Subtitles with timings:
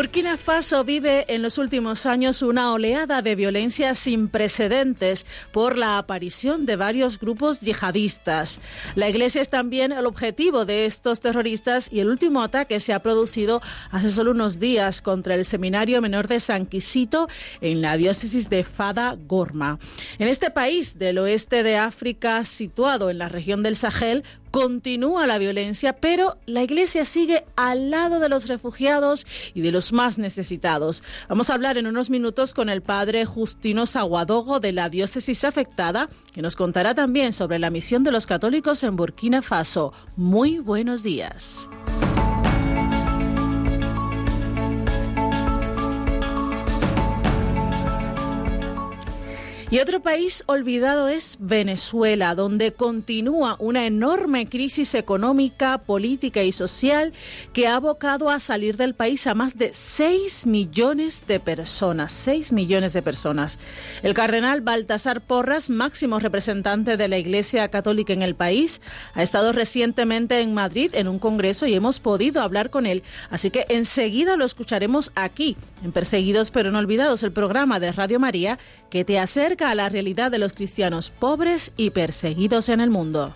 [0.00, 5.98] Burkina Faso vive en los últimos años una oleada de violencia sin precedentes por la
[5.98, 8.60] aparición de varios grupos yihadistas.
[8.94, 13.02] La Iglesia es también el objetivo de estos terroristas y el último ataque se ha
[13.02, 17.28] producido hace solo unos días contra el Seminario Menor de San Quisito
[17.60, 19.78] en la diócesis de Fada Gorma.
[20.18, 25.38] En este país del oeste de África, situado en la región del Sahel, continúa la
[25.38, 31.02] violencia, pero la Iglesia sigue al lado de los refugiados y de los más necesitados.
[31.28, 36.08] Vamos a hablar en unos minutos con el padre Justino Saguadogo de la diócesis afectada,
[36.32, 39.92] que nos contará también sobre la misión de los católicos en Burkina Faso.
[40.16, 41.68] Muy buenos días.
[49.72, 57.12] Y otro país olvidado es Venezuela, donde continúa una enorme crisis económica, política y social
[57.52, 62.10] que ha abocado a salir del país a más de 6 millones de personas.
[62.10, 63.60] 6 millones de personas.
[64.02, 68.80] El cardenal Baltasar Porras, máximo representante de la Iglesia Católica en el país,
[69.14, 73.04] ha estado recientemente en Madrid en un congreso y hemos podido hablar con él.
[73.30, 78.18] Así que enseguida lo escucharemos aquí, en Perseguidos pero no olvidados, el programa de Radio
[78.18, 78.58] María
[78.90, 83.34] que te acerca a la realidad de los cristianos pobres y perseguidos en el mundo.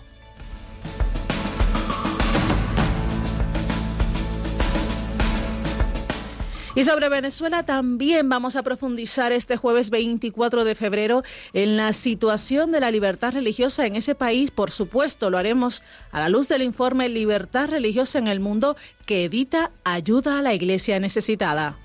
[6.77, 12.71] Y sobre Venezuela también vamos a profundizar este jueves 24 de febrero en la situación
[12.71, 14.51] de la libertad religiosa en ese país.
[14.51, 15.81] Por supuesto, lo haremos
[16.11, 18.75] a la luz del informe Libertad religiosa en el mundo
[19.05, 21.77] que edita Ayuda a la Iglesia Necesitada.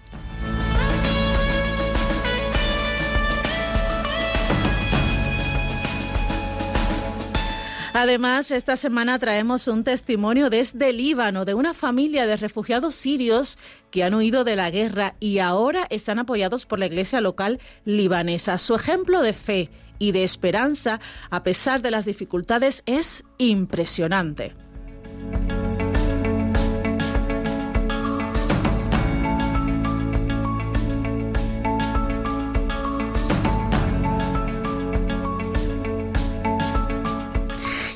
[7.92, 13.58] Además, esta semana traemos un testimonio desde Líbano de una familia de refugiados sirios
[13.90, 18.58] que han huido de la guerra y ahora están apoyados por la iglesia local libanesa.
[18.58, 21.00] Su ejemplo de fe y de esperanza,
[21.30, 24.54] a pesar de las dificultades, es impresionante.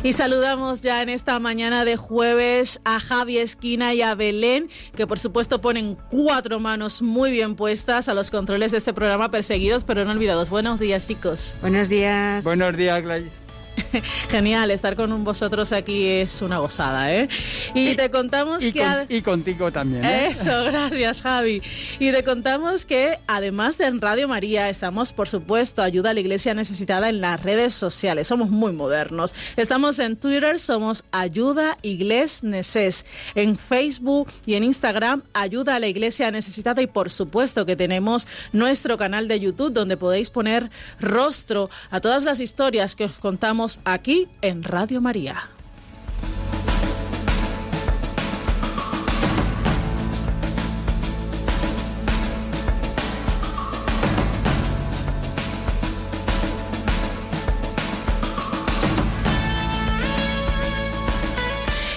[0.04, 5.06] Y saludamos ya en esta mañana de jueves a Javi Esquina y a Belén, que
[5.06, 9.82] por supuesto ponen cuatro manos muy bien puestas a los controles de este programa Perseguidos
[9.82, 10.50] pero no olvidados.
[10.50, 11.54] Buenos días, chicos.
[11.62, 12.44] Buenos días.
[12.44, 13.43] Buenos días, Gladys.
[14.28, 17.28] Genial, estar con vosotros aquí es una gozada, ¿eh?
[17.74, 19.06] Y, te contamos que...
[19.08, 20.04] y contigo también.
[20.04, 20.28] ¿eh?
[20.28, 21.62] Eso, gracias Javi.
[21.98, 26.20] Y te contamos que además de en Radio María, estamos, por supuesto, ayuda a la
[26.20, 28.28] iglesia necesitada en las redes sociales.
[28.28, 29.34] Somos muy modernos.
[29.56, 33.04] Estamos en Twitter, somos Ayuda Igles Neces.
[33.34, 36.80] En Facebook y en Instagram, Ayuda a la Iglesia Necesitada.
[36.82, 42.24] Y por supuesto que tenemos nuestro canal de YouTube donde podéis poner rostro a todas
[42.24, 45.48] las historias que os contamos aquí en Radio María.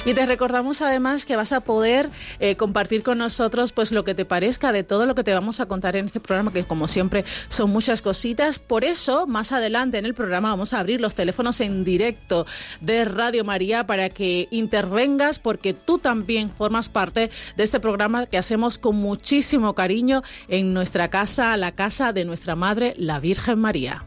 [0.07, 2.09] Y te recordamos además que vas a poder
[2.39, 5.59] eh, compartir con nosotros pues lo que te parezca de todo lo que te vamos
[5.59, 8.57] a contar en este programa, que como siempre son muchas cositas.
[8.57, 12.45] Por eso, más adelante en el programa vamos a abrir los teléfonos en directo
[12.79, 18.37] de Radio María para que intervengas, porque tú también formas parte de este programa que
[18.37, 24.05] hacemos con muchísimo cariño en nuestra casa, la casa de nuestra Madre, la Virgen María.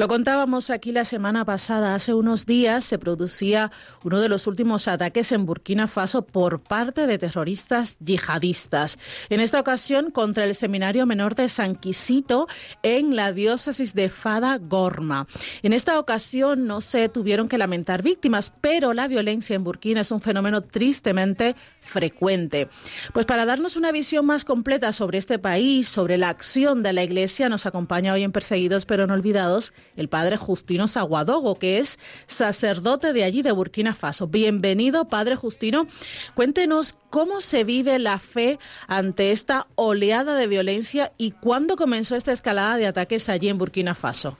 [0.00, 1.94] Lo contábamos aquí la semana pasada.
[1.94, 3.70] Hace unos días se producía
[4.02, 8.98] uno de los últimos ataques en Burkina Faso por parte de terroristas yihadistas.
[9.28, 12.48] En esta ocasión contra el Seminario Menor de San Quisito
[12.82, 15.26] en la diócesis de Fada Gorma.
[15.62, 20.10] En esta ocasión no se tuvieron que lamentar víctimas, pero la violencia en Burkina es
[20.12, 22.68] un fenómeno tristemente frecuente.
[23.12, 27.02] Pues para darnos una visión más completa sobre este país, sobre la acción de la
[27.02, 31.98] Iglesia, nos acompaña hoy en Perseguidos pero no olvidados el padre Justino Saguadogo, que es
[32.26, 34.26] sacerdote de allí de Burkina Faso.
[34.26, 35.86] Bienvenido, padre Justino.
[36.34, 42.32] Cuéntenos cómo se vive la fe ante esta oleada de violencia y cuándo comenzó esta
[42.32, 44.38] escalada de ataques allí en Burkina Faso.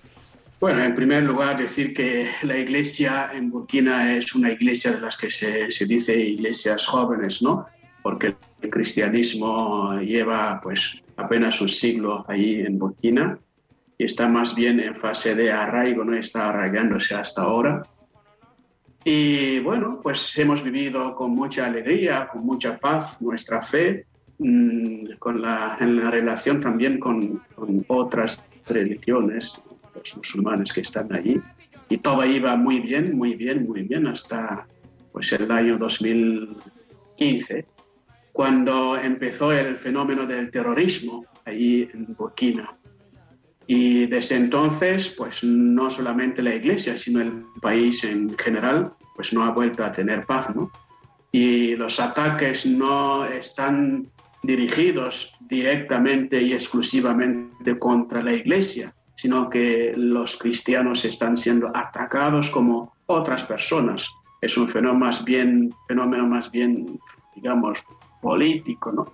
[0.60, 5.16] Bueno, en primer lugar, decir que la iglesia en Burkina es una iglesia de las
[5.16, 7.64] que se, se dice iglesias jóvenes, ¿no?
[8.02, 13.38] Porque el cristianismo lleva pues apenas un siglo ahí en Burkina
[13.96, 17.82] y está más bien en fase de arraigo, no está arraigándose hasta ahora.
[19.02, 24.04] Y bueno, pues hemos vivido con mucha alegría, con mucha paz nuestra fe,
[24.36, 29.62] mm, con la, en la relación también con, con otras religiones,
[30.00, 31.40] los musulmanes que están allí.
[31.88, 34.66] Y todo iba muy bien, muy bien, muy bien hasta
[35.12, 37.66] pues, el año 2015,
[38.32, 42.76] cuando empezó el fenómeno del terrorismo allí en Burkina.
[43.66, 49.44] Y desde entonces, pues no solamente la Iglesia, sino el país en general, pues no
[49.44, 50.72] ha vuelto a tener paz, ¿no?
[51.30, 54.10] Y los ataques no están
[54.42, 62.94] dirigidos directamente y exclusivamente contra la Iglesia, sino que los cristianos están siendo atacados como
[63.04, 64.08] otras personas.
[64.40, 66.98] Es un fenómeno más bien, fenómeno más bien
[67.34, 67.84] digamos,
[68.22, 69.12] político, ¿no?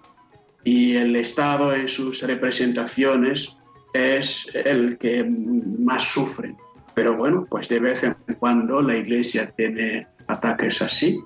[0.62, 3.56] Y el Estado en sus representaciones
[3.92, 6.54] es el que más sufre.
[6.94, 11.18] Pero bueno, pues de vez en cuando la iglesia tiene ataques así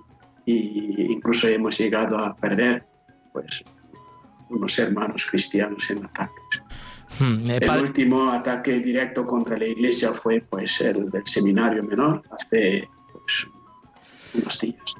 [0.47, 2.85] e incluso hemos llegado a perder
[3.33, 3.63] pues
[4.49, 6.63] unos hermanos cristianos en ataques.
[7.19, 12.23] Hmm, eh, el último ataque directo contra la iglesia fue pues el del seminario menor
[12.31, 13.47] hace pues,
[14.35, 14.95] unos días.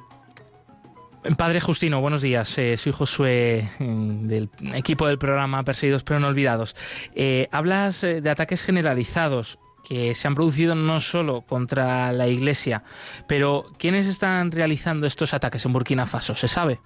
[1.37, 2.57] Padre Justino, buenos días.
[2.57, 6.75] Eh, soy Josué mm, del equipo del programa Perseguidos pero no olvidados.
[7.13, 12.83] Eh, hablas eh, de ataques generalizados que se han producido no solo contra la Iglesia,
[13.27, 16.33] pero ¿quiénes están realizando estos ataques en Burkina Faso?
[16.35, 16.79] ¿Se sabe?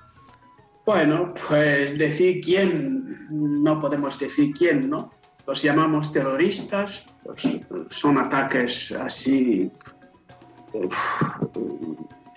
[0.86, 5.12] Bueno, pues decir quién, no podemos decir quién, ¿no?
[5.48, 7.44] Los llamamos terroristas, pues
[7.90, 9.72] son ataques así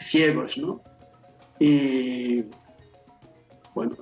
[0.00, 0.80] ciegos, ¿no?
[1.58, 2.44] Y
[3.74, 3.96] bueno,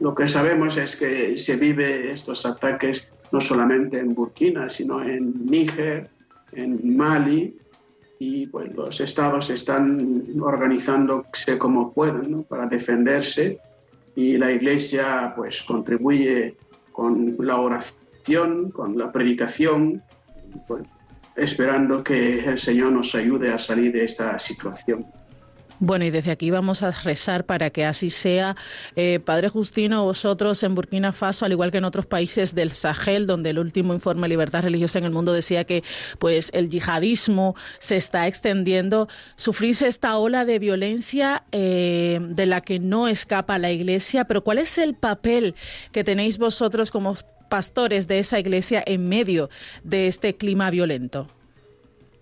[0.00, 5.46] lo que sabemos es que se vive estos ataques no solamente en Burkina, sino en
[5.46, 6.10] Níger,
[6.52, 7.56] en Mali,
[8.18, 13.58] y pues los estados están organizándose como pueden para defenderse
[14.14, 16.54] y la iglesia pues contribuye
[16.92, 18.01] con la oración,
[18.72, 20.02] con la predicación,
[20.66, 20.84] pues,
[21.36, 25.06] esperando que el Señor nos ayude a salir de esta situación.
[25.84, 28.54] Bueno, y desde aquí vamos a rezar para que así sea.
[28.94, 33.26] Eh, Padre Justino, vosotros en Burkina Faso, al igual que en otros países del Sahel,
[33.26, 35.82] donde el último informe de libertad religiosa en el mundo decía que
[36.20, 42.78] pues el yihadismo se está extendiendo, sufrís esta ola de violencia eh, de la que
[42.78, 45.56] no escapa la Iglesia, pero ¿cuál es el papel
[45.90, 47.16] que tenéis vosotros como
[47.52, 49.50] pastores de esa Iglesia en medio
[49.84, 51.26] de este clima violento?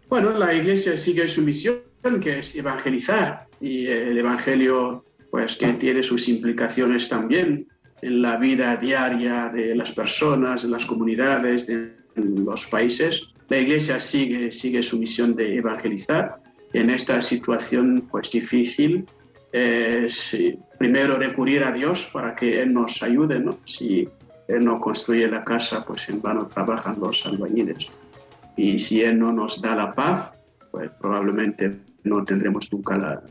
[0.09, 1.79] Bueno, la Iglesia sigue su misión,
[2.21, 7.69] que es evangelizar y el Evangelio, pues que tiene sus implicaciones también
[8.03, 13.29] en la vida diaria de las personas, en las comunidades, de los países.
[13.49, 16.43] La Iglesia sigue, sigue su misión de evangelizar.
[16.73, 19.07] En esta situación pues difícil
[19.53, 20.37] es
[20.77, 23.39] primero recurrir a Dios para que Él nos ayude.
[23.39, 23.61] ¿no?
[23.65, 24.09] Si
[24.51, 27.87] Él no construye la casa, pues en vano trabajan los albañiles.
[28.57, 30.37] Y si Él no nos da la paz,
[30.71, 33.23] pues probablemente no tendremos nunca la,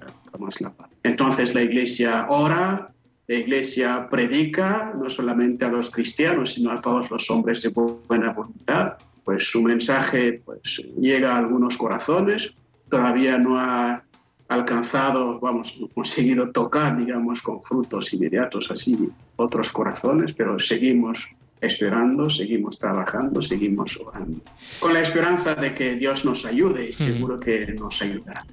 [0.60, 0.90] la paz.
[1.04, 2.92] Entonces la iglesia ora,
[3.28, 8.32] la iglesia predica no solamente a los cristianos, sino a todos los hombres de buena
[8.32, 8.94] voluntad.
[9.24, 12.54] Pues su mensaje pues, llega a algunos corazones,
[12.90, 14.04] todavía no ha
[14.50, 18.98] alcanzado, vamos, conseguido tocar, digamos, con frutos inmediatos así
[19.36, 21.30] otros corazones, pero seguimos
[21.62, 24.42] esperando, seguimos trabajando, seguimos orando,
[24.80, 28.46] con la esperanza de que Dios nos ayude y seguro que nos ayudará.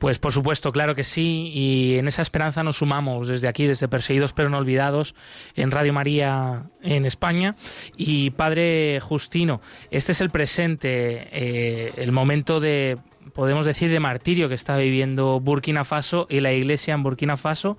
[0.00, 3.86] Pues por supuesto, claro que sí, y en esa esperanza nos sumamos desde aquí, desde
[3.86, 5.14] Perseguidos pero no olvidados,
[5.54, 7.54] en Radio María en España.
[7.98, 9.60] Y Padre Justino,
[9.90, 12.96] este es el presente, eh, el momento de,
[13.34, 17.76] podemos decir, de martirio que está viviendo Burkina Faso y la Iglesia en Burkina Faso,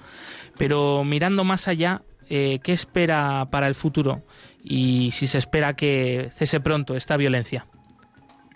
[0.57, 4.23] pero mirando más allá, eh, ¿qué espera para el futuro?
[4.63, 7.65] Y si se espera que cese pronto esta violencia.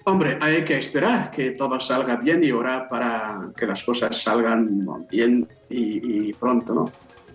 [0.07, 4.87] Hombre, hay que esperar que todo salga bien y orar para que las cosas salgan
[5.09, 6.91] bien y, pronto, ¿no?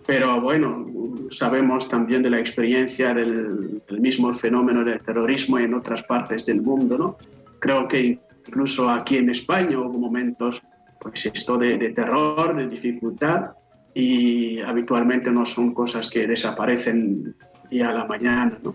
[0.07, 0.87] Pero bueno,
[1.31, 6.97] sabemos también de la experiencia del, mismo fenómeno del terrorismo en otras partes del mundo,
[6.97, 7.17] ¿no?
[7.59, 10.63] Creo que incluso aquí en España hubo momentos,
[11.01, 13.53] pues esto de, de terror, de dificultad,
[13.95, 17.35] y habitualmente no son cosas que desaparecen
[17.71, 18.75] día a la mañana, ¿no?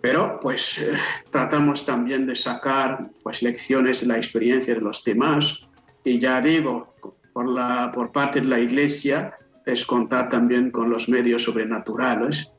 [0.00, 0.92] Pero pues eh,
[1.30, 5.66] tratamos también de sacar pues lecciones de la experiencia de los demás
[6.04, 6.94] y ya digo,
[7.32, 9.34] por, la, por parte de la Iglesia
[9.66, 12.50] es contar también con los medios sobrenaturales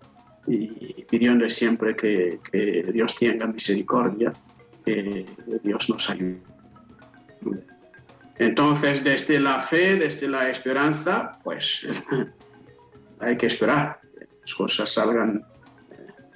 [0.48, 4.34] y pidiendo siempre que, que Dios tenga misericordia,
[5.64, 6.42] Dios nos ayude.
[8.38, 11.86] Entonces, desde la fe, desde la esperanza, pues
[13.20, 15.46] hay que esperar que las cosas salgan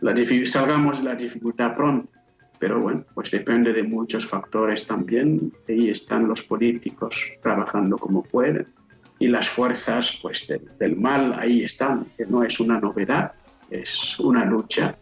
[0.01, 0.13] la
[0.45, 2.09] salgamos de la dificultad pronto.
[2.59, 5.51] Pero bueno, pues depende de muchos factores también.
[5.67, 8.67] Ahí están los políticos trabajando como pueden
[9.19, 10.47] y las fuerzas pues,
[10.79, 13.31] del mal ahí están, que no es una novedad,
[13.69, 14.97] es una lucha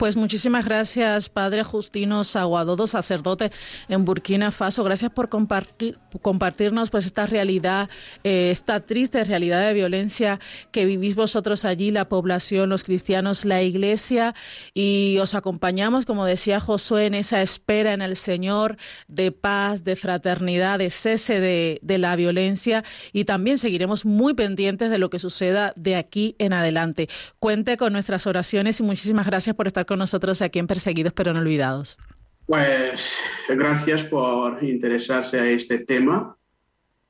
[0.00, 3.52] pues muchísimas gracias, Padre Justino Saguadodo, sacerdote
[3.90, 4.82] en Burkina Faso.
[4.82, 7.90] Gracias por compartir, compartirnos pues esta realidad,
[8.24, 10.40] eh, esta triste realidad de violencia
[10.70, 14.34] que vivís vosotros allí, la población, los cristianos, la iglesia.
[14.72, 19.96] Y os acompañamos, como decía Josué, en esa espera en el Señor de paz, de
[19.96, 22.84] fraternidad, de cese de, de la violencia.
[23.12, 27.10] Y también seguiremos muy pendientes de lo que suceda de aquí en adelante.
[27.38, 31.32] Cuente con nuestras oraciones y muchísimas gracias por estar con nosotros aquí en Perseguidos pero
[31.32, 31.98] no olvidados.
[32.46, 33.18] Pues
[33.48, 36.36] gracias por interesarse a este tema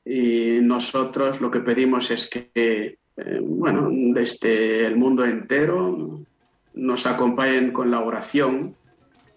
[0.03, 6.25] y nosotros lo que pedimos es que, eh, bueno, desde el mundo entero
[6.73, 8.75] nos acompañen con la oración,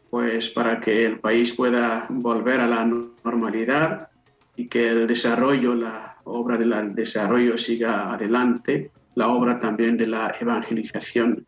[0.10, 4.08] pues para que el país pueda volver a la normalidad
[4.56, 10.34] y que el desarrollo, la obra del desarrollo siga adelante, la obra también de la
[10.40, 11.46] evangelización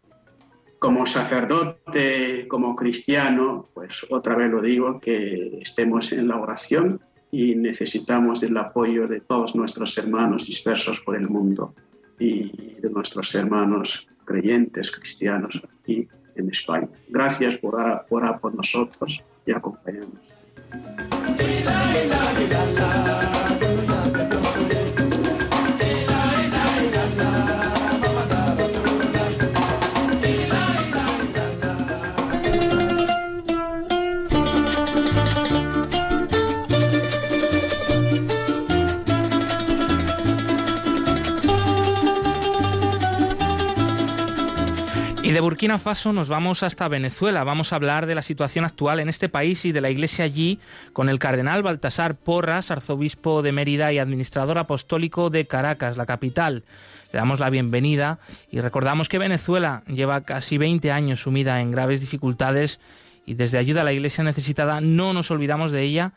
[0.79, 7.01] como sacerdote, como cristiano, pues otra vez lo digo, que estemos en la oración
[7.31, 11.73] y necesitamos del apoyo de todos nuestros hermanos dispersos por el mundo
[12.19, 16.87] y de nuestros hermanos creyentes, cristianos aquí en España.
[17.09, 17.75] Gracias por
[18.09, 20.21] orar por nosotros y acompañarnos.
[45.35, 47.43] De Burkina Faso nos vamos hasta Venezuela.
[47.43, 50.59] Vamos a hablar de la situación actual en este país y de la iglesia allí
[50.93, 56.63] con el cardenal Baltasar Porras, arzobispo de Mérida y administrador apostólico de Caracas, la capital.
[57.11, 58.17] Le damos la bienvenida
[58.49, 62.79] y recordamos que Venezuela lleva casi 20 años sumida en graves dificultades
[63.25, 66.13] y desde ayuda a la iglesia necesitada no nos olvidamos de ella,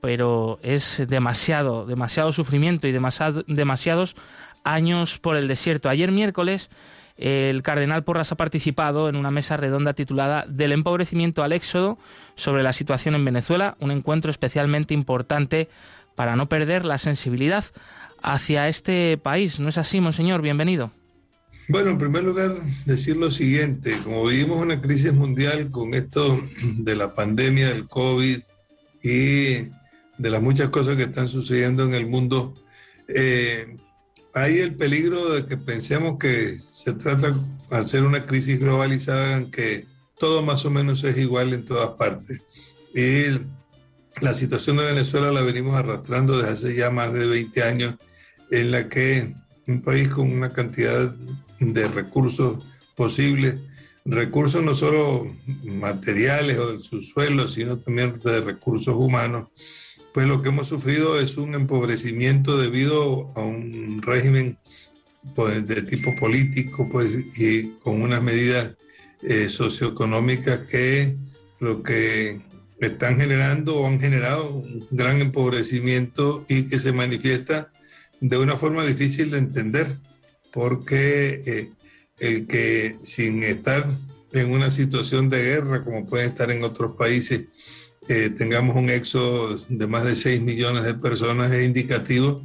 [0.00, 4.16] pero es demasiado, demasiado sufrimiento y demasiados
[4.64, 5.88] años por el desierto.
[5.88, 6.70] Ayer miércoles
[7.22, 11.96] el cardenal Porras ha participado en una mesa redonda titulada Del empobrecimiento al éxodo
[12.34, 15.68] sobre la situación en Venezuela, un encuentro especialmente importante
[16.16, 17.64] para no perder la sensibilidad
[18.22, 19.60] hacia este país.
[19.60, 20.42] ¿No es así, monseñor?
[20.42, 20.90] Bienvenido.
[21.68, 26.42] Bueno, en primer lugar, decir lo siguiente, como vivimos una crisis mundial con esto
[26.78, 28.40] de la pandemia del COVID
[29.00, 29.52] y
[30.18, 32.54] de las muchas cosas que están sucediendo en el mundo,
[33.06, 33.76] eh,
[34.34, 37.34] hay el peligro de que pensemos que se trata,
[37.70, 39.86] al ser una crisis globalizada, en que
[40.18, 42.42] todo más o menos es igual en todas partes.
[42.94, 43.40] Y
[44.20, 47.94] la situación de Venezuela la venimos arrastrando desde hace ya más de 20 años,
[48.50, 49.34] en la que
[49.66, 51.14] un país con una cantidad
[51.60, 52.64] de recursos
[52.96, 53.58] posibles,
[54.04, 55.32] recursos no solo
[55.64, 59.48] materiales o del subsuelo, sino también de recursos humanos,
[60.12, 64.58] pues lo que hemos sufrido es un empobrecimiento debido a un régimen
[65.34, 68.74] pues, de tipo político pues, y con unas medidas
[69.22, 71.16] eh, socioeconómicas que
[71.60, 72.40] lo que
[72.80, 77.70] están generando o han generado un gran empobrecimiento y que se manifiesta
[78.20, 79.98] de una forma difícil de entender,
[80.52, 81.70] porque eh,
[82.18, 83.98] el que sin estar
[84.32, 87.42] en una situación de guerra, como puede estar en otros países,
[88.08, 92.44] eh, tengamos un éxodo de más de 6 millones de personas es indicativo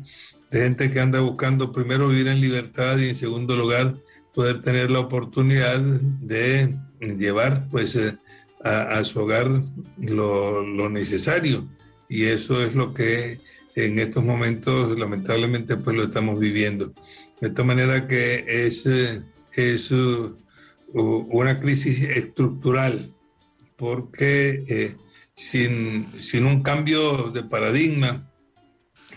[0.51, 3.97] de gente que anda buscando primero vivir en libertad y en segundo lugar
[4.33, 8.17] poder tener la oportunidad de llevar pues eh,
[8.63, 9.49] a, su hogar
[9.97, 11.67] lo, lo, necesario
[12.09, 13.39] y eso es lo que
[13.75, 16.93] en estos momentos lamentablemente pues lo estamos viviendo.
[17.39, 19.21] De esta manera que es, eh,
[19.53, 19.91] es
[20.93, 23.13] una crisis estructural
[23.75, 24.95] porque eh,
[25.35, 28.26] sin, sin, un cambio de paradigma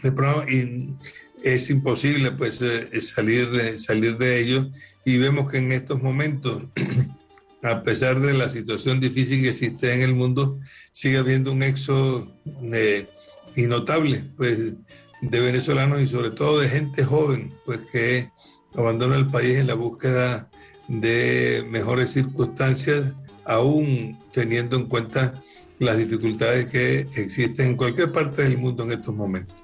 [0.03, 0.95] de
[1.43, 4.71] es imposible pues eh, salir, salir de ello
[5.05, 6.65] y vemos que en estos momentos
[7.63, 10.59] a pesar de la situación difícil que existe en el mundo
[10.93, 12.35] sigue habiendo un éxodo
[12.73, 13.09] eh,
[13.57, 14.75] innotable pues
[15.23, 18.31] de venezolanos y sobre todo de gente joven pues que
[18.75, 20.51] abandona el país en la búsqueda
[20.89, 23.15] de mejores circunstancias
[23.45, 25.43] aún teniendo en cuenta
[25.79, 29.60] las dificultades que existen en cualquier parte del mundo en estos momentos.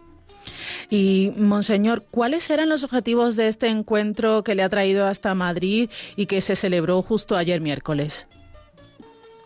[0.88, 5.90] Y, Monseñor, ¿cuáles eran los objetivos de este encuentro que le ha traído hasta Madrid
[6.14, 8.26] y que se celebró justo ayer miércoles?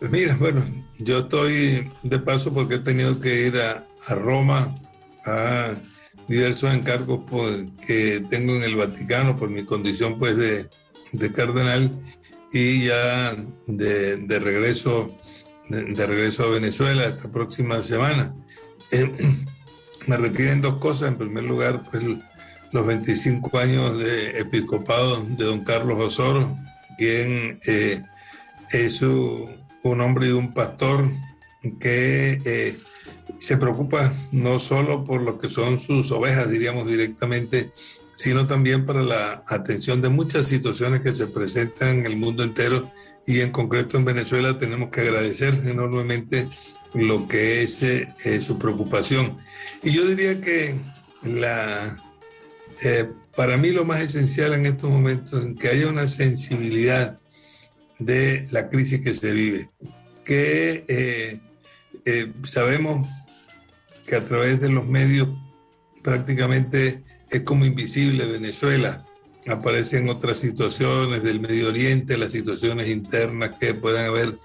[0.00, 0.64] Mira, bueno,
[0.98, 4.74] yo estoy de paso porque he tenido que ir a, Roma
[5.26, 5.74] a
[6.26, 7.20] diversos encargos
[7.86, 10.68] que tengo en el Vaticano por mi condición pues de,
[11.32, 11.92] cardenal
[12.50, 15.14] y ya de, regreso
[15.68, 18.34] de, regreso a Venezuela esta próxima semana.
[18.92, 19.08] Eh,
[20.10, 21.08] me retiren dos cosas.
[21.08, 22.02] En primer lugar, pues
[22.72, 26.56] los 25 años de episcopado de don Carlos Osoro,
[26.98, 28.02] quien eh,
[28.72, 31.12] es un hombre y un pastor
[31.78, 32.76] que eh,
[33.38, 37.70] se preocupa no solo por lo que son sus ovejas, diríamos directamente,
[38.16, 42.90] sino también para la atención de muchas situaciones que se presentan en el mundo entero
[43.28, 46.48] y en concreto en Venezuela tenemos que agradecer enormemente
[46.94, 49.38] lo que es eh, su preocupación.
[49.82, 50.74] Y yo diría que
[51.22, 52.02] la,
[52.82, 57.18] eh, para mí lo más esencial en estos momentos es que haya una sensibilidad
[57.98, 59.70] de la crisis que se vive,
[60.24, 61.40] que eh,
[62.06, 63.08] eh, sabemos
[64.06, 65.28] que a través de los medios
[66.02, 69.04] prácticamente es como invisible Venezuela,
[69.50, 74.38] aparecen otras situaciones del Medio Oriente, las situaciones internas que puedan haber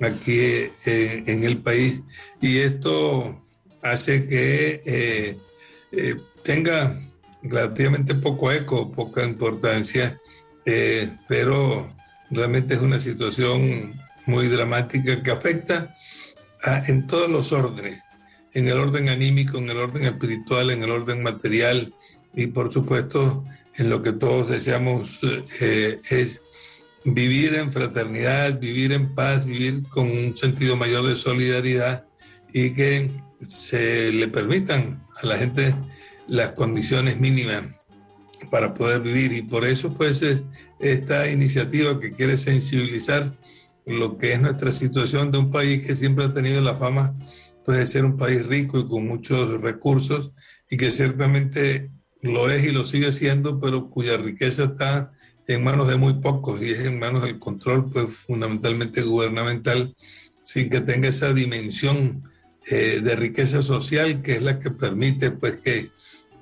[0.00, 2.00] aquí en el país,
[2.40, 3.42] y esto
[3.82, 5.38] hace que eh,
[5.90, 6.98] eh, tenga
[7.42, 10.18] relativamente poco eco, poca importancia,
[10.64, 11.92] eh, pero
[12.30, 15.94] realmente es una situación muy dramática que afecta
[16.86, 18.00] en todos los órdenes,
[18.52, 21.92] en el orden anímico, en el orden espiritual, en el orden material
[22.34, 23.44] y por supuesto
[23.76, 25.20] en lo que todos deseamos
[26.10, 26.42] es
[27.04, 32.06] vivir en fraternidad, vivir en paz, vivir con un sentido mayor de solidaridad
[32.52, 35.74] y que se le permitan a la gente
[36.28, 37.64] las condiciones mínimas
[38.50, 39.32] para poder vivir.
[39.32, 40.22] Y por eso pues
[40.78, 43.36] esta iniciativa que quiere sensibilizar
[43.86, 47.14] lo que es nuestra situación de un país que siempre ha tenido la fama
[47.64, 50.32] pues, de ser un país rico y con muchos recursos
[50.70, 51.90] y que ciertamente
[52.22, 55.12] lo es y lo sigue siendo, pero cuya riqueza está
[55.46, 59.94] en manos de muy pocos y es en manos del control pues fundamentalmente gubernamental
[60.42, 62.24] sin que tenga esa dimensión
[62.70, 65.90] eh, de riqueza social, que es la que permite pues, que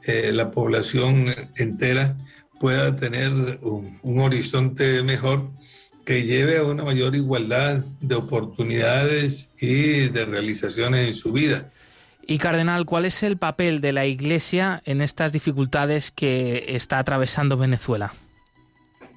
[0.04, 2.16] eh, la población entera
[2.58, 5.50] pueda tener un, horizonte mejor
[6.04, 11.72] que lleve a una mayor igualdad de oportunidades y de realizaciones en su vida.
[12.30, 17.56] Y Cardenal, ¿cuál es el papel de la Iglesia en estas dificultades que está atravesando
[17.56, 18.14] Venezuela?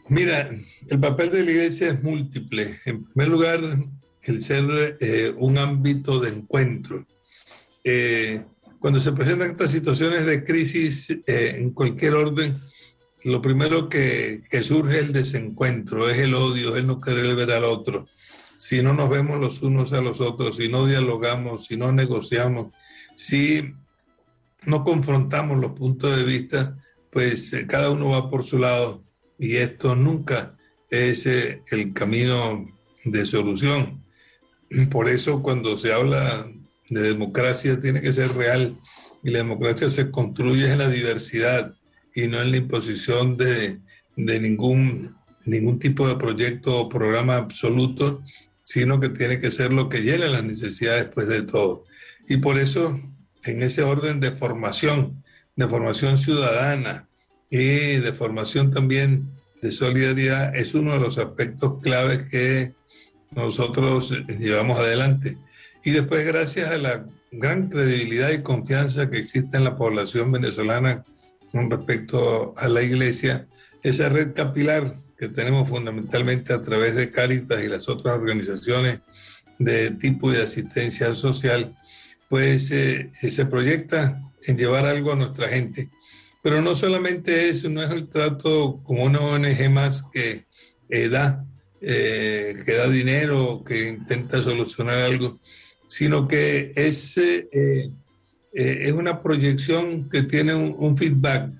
[0.10, 0.50] Mira,
[0.90, 2.80] el papel de la Iglesia es múltiple.
[2.88, 3.60] En primer lugar,
[4.24, 7.06] el ser eh, un ámbito de encuentro.
[7.84, 8.46] Eh,
[8.80, 12.60] cuando se presentan estas situaciones de crisis eh, en cualquier orden,
[13.26, 17.52] lo primero que, que, surge es el desencuentro, es el odio, es no querer ver
[17.52, 18.08] al otro.
[18.58, 22.74] Si no nos vemos los unos a los otros, si no dialogamos, si no negociamos,
[23.16, 23.74] si
[24.64, 26.78] no confrontamos los puntos de vista,
[27.12, 29.04] pues cada uno va por su lado
[29.38, 30.58] y esto nunca
[30.90, 32.66] es el camino
[33.04, 34.04] de solución.
[34.90, 36.48] Por eso cuando se habla
[36.90, 38.78] de democracia tiene que ser real
[39.24, 41.74] y la democracia se construye en la diversidad
[42.16, 43.80] y no en la imposición de,
[44.16, 48.22] ningún, ningún tipo de proyecto o programa absoluto
[48.64, 51.84] sino que tiene que ser lo que llene las necesidades pues, de todo.
[52.28, 53.00] Y por eso,
[53.44, 55.24] en ese orden de formación,
[55.56, 57.08] de formación ciudadana
[57.50, 59.30] y de formación también
[59.62, 62.74] de solidaridad, es uno de los aspectos claves que
[63.32, 65.38] nosotros llevamos adelante.
[65.84, 71.04] Y después, gracias a la gran credibilidad y confianza que existe en la población venezolana
[71.52, 73.48] con respecto a la iglesia,
[73.84, 79.00] esa red capilar que tenemos fundamentalmente a través de Cáritas y las otras organizaciones
[79.60, 81.76] de tipo de asistencia social,
[82.34, 85.92] pues eh, se proyecta en llevar algo a nuestra gente.
[86.42, 90.46] Pero no solamente eso, no es el trato como una ONG más que
[90.90, 91.46] eh, da,
[91.80, 95.40] eh, que da dinero, que intenta solucionar algo,
[95.88, 101.52] sino que es, es una proyección que tiene un feedback,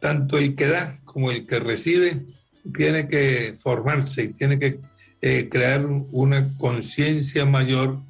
[0.00, 2.24] tanto el que da como el que recibe,
[2.74, 4.80] tiene que formarse y tiene que
[5.20, 8.00] eh, crear una conciencia mayor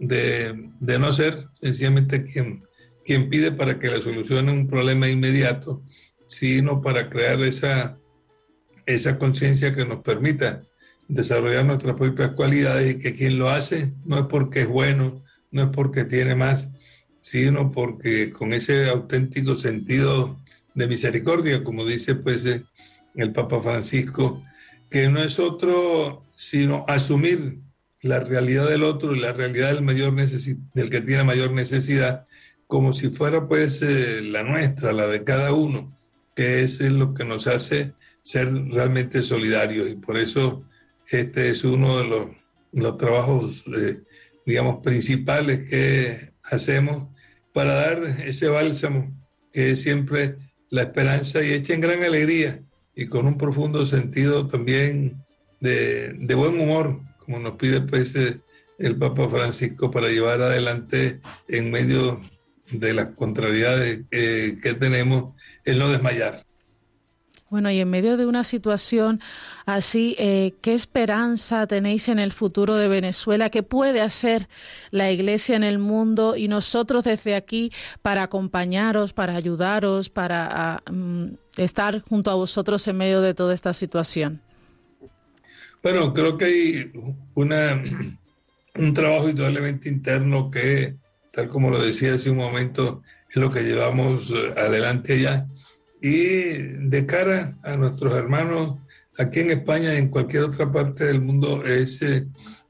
[0.00, 2.64] de, de, no ser sencillamente quien,
[3.04, 5.82] quien pide para que le solucione un problema inmediato,
[6.26, 7.98] sino para crear esa,
[8.86, 10.62] esa conciencia que nos permita
[11.06, 15.62] desarrollar nuestras propias cualidades y que quien lo hace no es porque es bueno, no
[15.62, 16.70] es porque tiene más,
[17.20, 20.40] sino porque con ese auténtico sentido
[20.74, 22.62] de misericordia, como dice pues eh,
[23.16, 24.42] el Papa Francisco,
[24.88, 27.58] que no es otro sino asumir
[28.02, 32.26] la realidad del otro y la realidad del, mayor del que tiene mayor necesidad,
[32.66, 35.96] como si fuera pues eh, la nuestra, la de cada uno,
[36.34, 39.88] que es lo que nos hace ser realmente solidarios.
[39.88, 40.64] Y por eso
[41.08, 42.28] este es uno de los,
[42.72, 44.00] los trabajos, eh,
[44.46, 47.08] digamos, principales que hacemos
[47.52, 49.12] para dar ese bálsamo
[49.52, 50.36] que es siempre
[50.70, 52.62] la esperanza y echa en gran alegría
[52.94, 55.24] y con un profundo sentido también
[55.60, 58.40] de, buen humor, como nos pide pues eh,
[58.78, 62.20] el Papa Francisco para llevar adelante en medio
[62.72, 66.44] de las contrariedades eh, que tenemos el no desmayar.
[67.50, 69.20] Bueno, y en medio de una situación
[69.64, 73.50] así, eh, ¿qué esperanza tenéis en el futuro de Venezuela?
[73.50, 74.48] ¿Qué puede hacer
[74.90, 80.90] la Iglesia en el mundo y nosotros desde aquí para acompañaros, para ayudaros, para ah,
[80.90, 84.40] mm, estar junto a vosotros en medio de toda esta situación?
[85.82, 86.92] Bueno, creo que hay
[87.34, 87.82] una,
[88.74, 90.96] un trabajo indudablemente interno que,
[91.32, 95.48] tal como lo decía hace un momento, es lo que llevamos eh, adelante ya.
[96.02, 96.52] Y
[96.88, 98.76] de cara a nuestros hermanos
[99.18, 102.26] aquí en España y en cualquier otra parte del mundo es eh,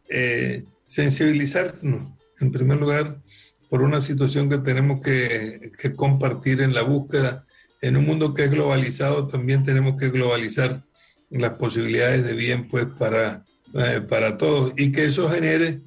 [0.09, 3.21] eh, sensibilizarnos, en primer lugar,
[3.69, 7.45] por una situación que tenemos que, compartir en la búsqueda.
[7.81, 10.83] En un mundo que es globalizado, también tenemos que globalizar
[11.31, 14.73] las posibilidades de bien pues, para, eh, para todos.
[14.77, 15.83] Y que eso genere,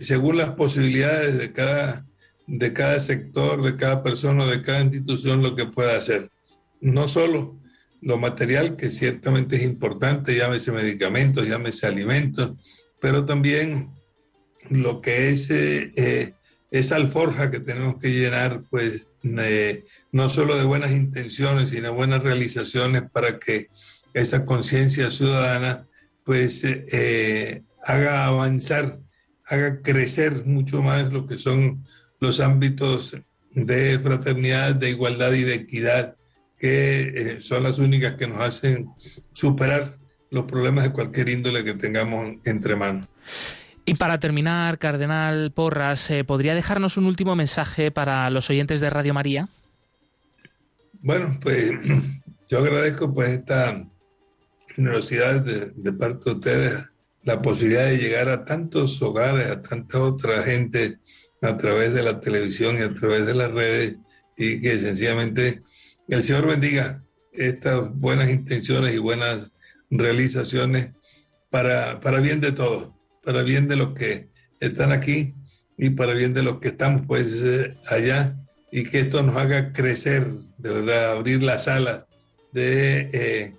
[0.00, 2.04] según las posibilidades de cada,
[2.46, 6.30] de cada sector, de cada persona, de cada institución, lo que pueda hacer.
[6.80, 7.60] No solo
[8.04, 12.52] lo material, que ciertamente es importante, llámese medicamentos, llámese alimentos,
[13.00, 13.90] pero también
[14.68, 16.34] lo que es eh, eh,
[16.70, 19.08] esa alforja que tenemos que llenar, pues
[20.12, 23.68] no solo de buenas intenciones, sino buenas realizaciones para que
[24.14, 25.86] esa conciencia ciudadana
[26.24, 28.98] pues eh, haga avanzar,
[29.46, 31.84] haga crecer mucho más lo que son
[32.20, 33.16] los ámbitos
[33.50, 36.16] de fraternidad, de igualdad y de equidad
[36.58, 38.88] que eh, son las únicas que nos hacen
[39.32, 39.98] superar
[40.30, 43.06] los problemas de cualquier índole que tengamos entre manos.
[43.84, 48.88] Y para terminar, Cardenal Porras, eh, ¿podría dejarnos un último mensaje para los oyentes de
[48.88, 49.48] Radio María?
[51.02, 51.72] Bueno, pues
[52.48, 53.84] yo agradezco pues esta
[54.74, 56.84] generosidad de, de, parte de ustedes,
[57.22, 60.98] la posibilidad de llegar a tantos hogares, a tanta otra gente
[61.42, 63.96] a través de la televisión y a través de las redes
[64.36, 65.62] y que sencillamente
[66.08, 69.50] el Señor bendiga estas buenas intenciones y buenas
[69.90, 70.90] realizaciones
[71.50, 72.90] para, para bien de todos,
[73.22, 74.28] para bien de los que
[74.60, 75.34] están aquí
[75.76, 77.42] y para bien de los que estamos pues
[77.88, 78.36] allá
[78.70, 82.06] y que esto nos haga crecer, de verdad, abrir las alas
[82.52, 83.54] de eh,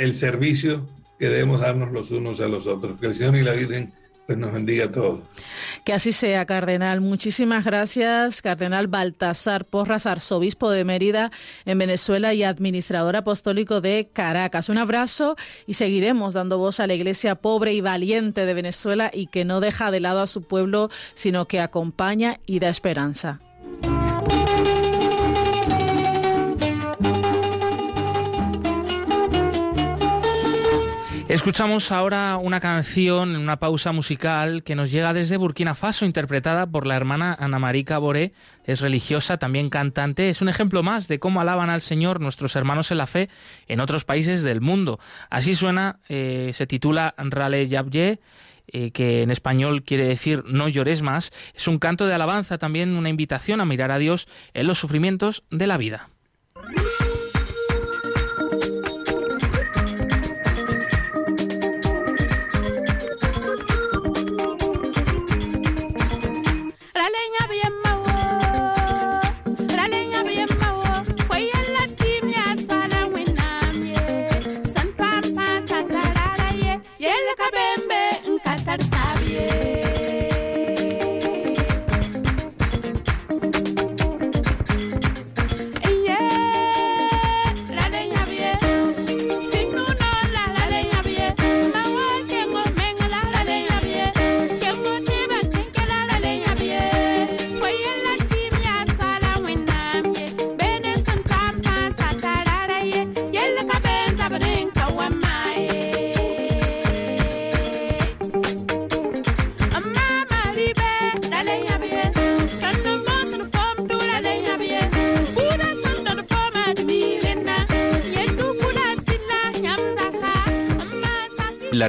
[0.00, 2.98] el servicio que debemos darnos los unos a los otros.
[2.98, 3.92] Que el Señor y la Virgen
[4.26, 5.20] pues nos bendiga a todos.
[5.84, 7.00] Que así sea, Cardenal.
[7.00, 11.30] Muchísimas gracias, Cardenal Baltasar Porras, arzobispo de Mérida
[11.66, 14.70] en Venezuela y administrador apostólico de Caracas.
[14.70, 15.36] Un abrazo
[15.66, 19.60] y seguiremos dando voz a la Iglesia pobre y valiente de Venezuela y que no
[19.60, 23.40] deja de lado a su pueblo, sino que acompaña y da esperanza.
[31.30, 36.66] Escuchamos ahora una canción en una pausa musical que nos llega desde Burkina Faso, interpretada
[36.66, 38.32] por la hermana Ana Marica Boré.
[38.64, 40.28] Es religiosa, también cantante.
[40.28, 43.28] Es un ejemplo más de cómo alaban al Señor nuestros hermanos en la fe
[43.68, 44.98] en otros países del mundo.
[45.30, 48.18] Así suena, eh, se titula Rale Yabye.
[48.72, 52.96] Eh, que en español quiere decir no llores más, es un canto de alabanza, también
[52.96, 56.08] una invitación a mirar a Dios en los sufrimientos de la vida.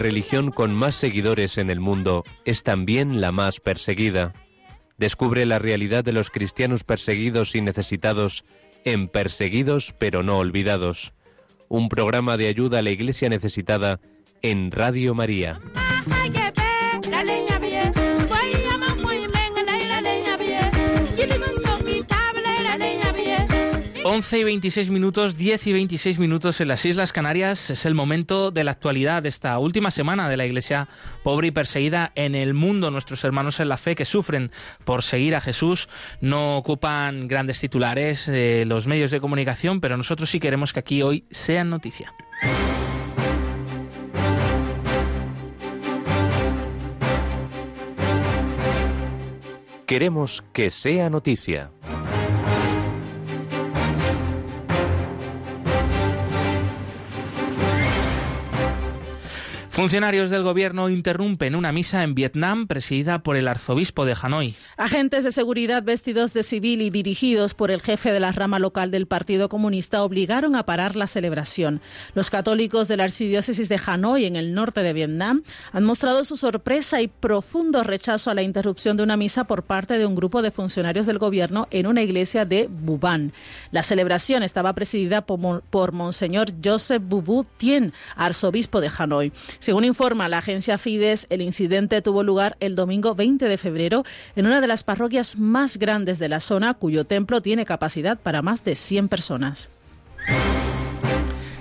[0.02, 4.34] Religión con más seguidores en el mundo es también la más perseguida.
[4.98, 8.44] Descubre la realidad de los cristianos perseguidos y necesitados
[8.84, 11.14] en Perseguidos pero no olvidados,
[11.70, 14.00] un programa de ayuda a la Iglesia necesitada
[14.42, 15.60] en Radio María.
[24.14, 27.70] 11 y 26 minutos, 10 y 26 minutos en las Islas Canarias.
[27.70, 30.90] Es el momento de la actualidad de esta última semana de la Iglesia
[31.24, 32.92] pobre y perseguida en el mundo.
[32.92, 34.52] Nuestros hermanos en la fe que sufren
[34.84, 35.88] por seguir a Jesús
[36.20, 41.02] no ocupan grandes titulares de los medios de comunicación, pero nosotros sí queremos que aquí
[41.02, 42.14] hoy sean noticia.
[49.86, 51.72] Queremos que sea noticia.
[59.82, 64.56] Funcionarios del gobierno interrumpen una misa en Vietnam presidida por el arzobispo de Hanoi.
[64.78, 68.92] Agentes de seguridad vestidos de civil y dirigidos por el jefe de la rama local
[68.92, 71.82] del Partido Comunista obligaron a parar la celebración.
[72.14, 75.42] Los católicos de la archidiócesis de Hanoi, en el norte de Vietnam,
[75.72, 79.98] han mostrado su sorpresa y profundo rechazo a la interrupción de una misa por parte
[79.98, 83.34] de un grupo de funcionarios del gobierno en una iglesia de Buban.
[83.72, 89.32] La celebración estaba presidida por, por Monseñor Joseph Bubu Tien, arzobispo de Hanoi.
[89.72, 94.04] Según informa la agencia Fides, el incidente tuvo lugar el domingo 20 de febrero
[94.36, 98.42] en una de las parroquias más grandes de la zona, cuyo templo tiene capacidad para
[98.42, 99.70] más de 100 personas.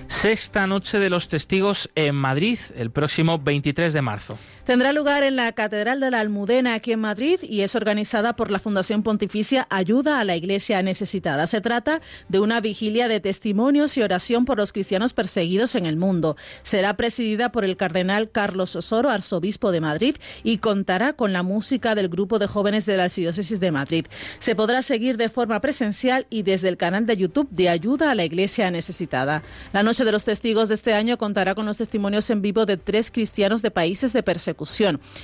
[0.09, 4.37] Sexta Noche de los Testigos en Madrid el próximo 23 de marzo.
[4.71, 8.53] Tendrá lugar en la Catedral de la Almudena aquí en Madrid y es organizada por
[8.53, 11.49] la Fundación Pontificia Ayuda a la Iglesia Necesitada.
[11.49, 15.97] Se trata de una vigilia de testimonios y oración por los cristianos perseguidos en el
[15.97, 16.37] mundo.
[16.63, 21.97] Será presidida por el cardenal Carlos Osoro, arzobispo de Madrid, y contará con la música
[21.97, 24.07] del grupo de jóvenes de la Archidiócesis de Madrid.
[24.39, 28.15] Se podrá seguir de forma presencial y desde el canal de YouTube de Ayuda a
[28.15, 29.43] la Iglesia Necesitada.
[29.73, 32.77] La Noche de los Testigos de este año contará con los testimonios en vivo de
[32.77, 34.60] tres cristianos de países de persecución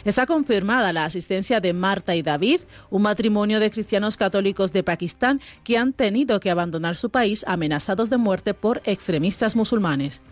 [0.05, 5.41] Está confirmada la asistencia de Marta y David, un matrimonio de cristianos católicos de Pakistán
[5.65, 10.23] que han tenido que abandonar su país amenazados de muerte por extremistas musulmanes.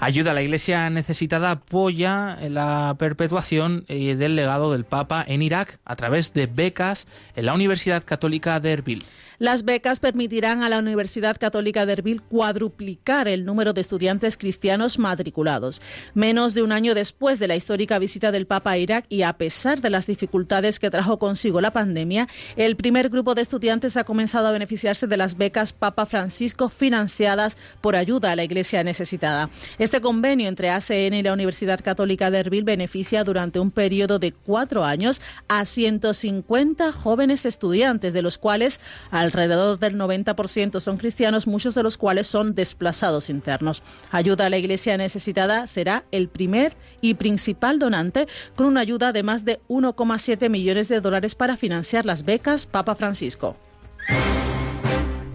[0.00, 5.80] Ayuda a la Iglesia necesitada apoya la perpetuación eh, del legado del Papa en Irak
[5.84, 9.04] a través de becas en la Universidad Católica de Erbil.
[9.38, 14.98] Las becas permitirán a la Universidad Católica de Erbil cuadruplicar el número de estudiantes cristianos
[14.98, 15.80] matriculados.
[16.12, 19.34] Menos de un año después de la histórica visita del Papa a Irak y a
[19.34, 24.02] pesar de las dificultades que trajo consigo la pandemia, el primer grupo de estudiantes ha
[24.02, 29.50] comenzado a beneficiarse de las becas Papa Francisco financiadas por ayuda a la Iglesia necesitada.
[29.88, 34.32] Este convenio entre ACN y la Universidad Católica de Erbil beneficia durante un periodo de
[34.32, 41.46] cuatro años a 150 jóvenes estudiantes, de los cuales al Alrededor del 90% son cristianos,
[41.46, 43.82] muchos de los cuales son desplazados internos.
[44.10, 49.22] Ayuda a la Iglesia necesitada será el primer y principal donante con una ayuda de
[49.22, 53.56] más de 1,7 millones de dólares para financiar las becas Papa Francisco.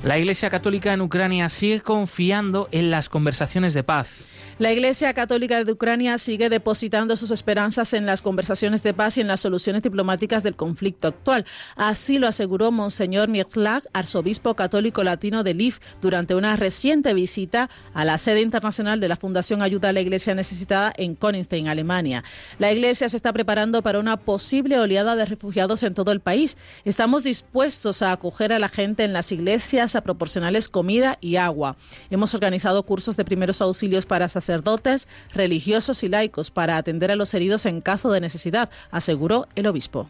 [0.04, 4.26] La Iglesia Católica en Ucrania sigue confiando en las conversaciones de paz.
[4.60, 9.22] La Iglesia Católica de Ucrania sigue depositando sus esperanzas en las conversaciones de paz y
[9.22, 11.46] en las soluciones diplomáticas del conflicto actual.
[11.76, 18.06] Así lo aseguró Monseñor Mierlag, arzobispo católico latino de Lviv, durante una reciente visita a
[18.06, 22.24] la sede internacional de la Fundación Ayuda a la Iglesia Necesitada en Königstein, Alemania.
[22.60, 26.58] La Iglesia se está preparando para una posible oleada de refugiados en todo el país.
[26.86, 31.76] Estamos dispuestos a acoger a la gente en las iglesias, a proporcionarles comida y agua.
[32.10, 37.34] Hemos organizado cursos de primeros auxilios para sacerdotes, religiosos y laicos para atender a los
[37.34, 40.08] heridos en caso de necesidad, aseguró el obispo.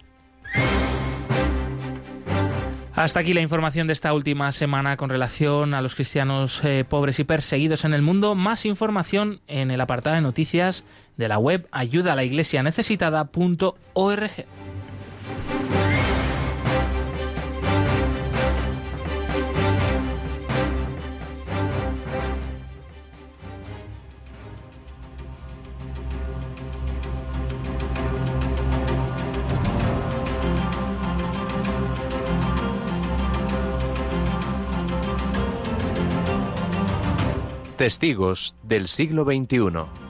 [2.95, 7.19] Hasta aquí la información de esta última semana con relación a los cristianos eh, pobres
[7.19, 8.35] y perseguidos en el mundo.
[8.35, 10.83] Más información en el apartado de noticias
[11.17, 12.13] de la web ayuda
[37.83, 40.02] Testigos del siglo XXI.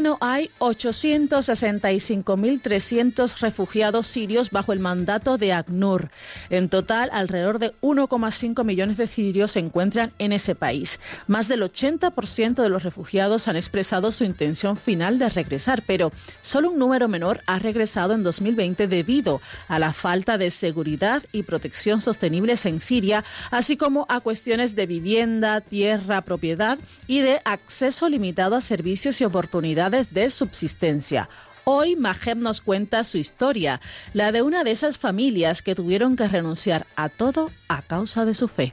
[0.00, 6.08] Líbano hay 865.300 refugiados sirios bajo el mandato de ACNUR.
[6.48, 11.00] En total, alrededor de 1,5 millones de sirios se encuentran en ese país.
[11.26, 16.70] Más del 80% de los refugiados han expresado su intención final de regresar, pero solo
[16.70, 22.00] un número menor ha regresado en 2020 debido a la falta de seguridad y protección
[22.00, 28.56] sostenibles en Siria, así como a cuestiones de vivienda, tierra, propiedad y de acceso limitado
[28.56, 31.28] a servicios y oportunidades de subsistencia.
[31.64, 33.80] Hoy Mahem nos cuenta su historia,
[34.14, 38.34] la de una de esas familias que tuvieron que renunciar a todo a causa de
[38.34, 38.72] su fe.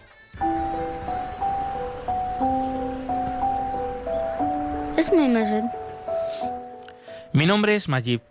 [7.33, 8.21] Mi nombre es Majib.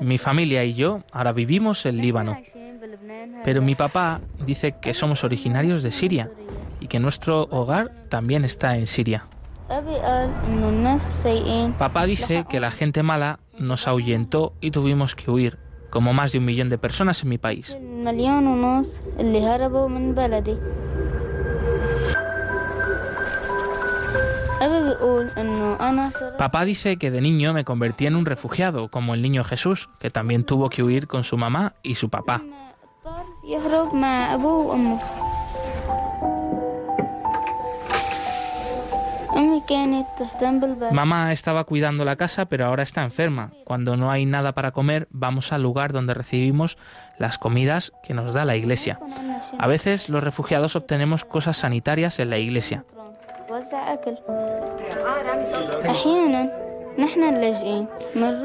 [0.00, 2.38] Mi familia y yo ahora vivimos en Líbano.
[3.44, 6.30] Pero mi papá dice que somos originarios de Siria
[6.80, 9.26] y que nuestro hogar también está en Siria.
[11.78, 15.58] Papá dice que la gente mala nos ahuyentó y tuvimos que huir,
[15.90, 17.76] como más de un millón de personas en mi país.
[26.36, 30.10] Papá dice que de niño me convertí en un refugiado, como el niño Jesús, que
[30.10, 32.42] también tuvo que huir con su mamá y su papá.
[40.92, 43.52] Mamá estaba cuidando la casa, pero ahora está enferma.
[43.64, 46.78] Cuando no hay nada para comer, vamos al lugar donde recibimos
[47.18, 48.98] las comidas que nos da la iglesia.
[49.58, 52.84] A veces los refugiados obtenemos cosas sanitarias en la iglesia.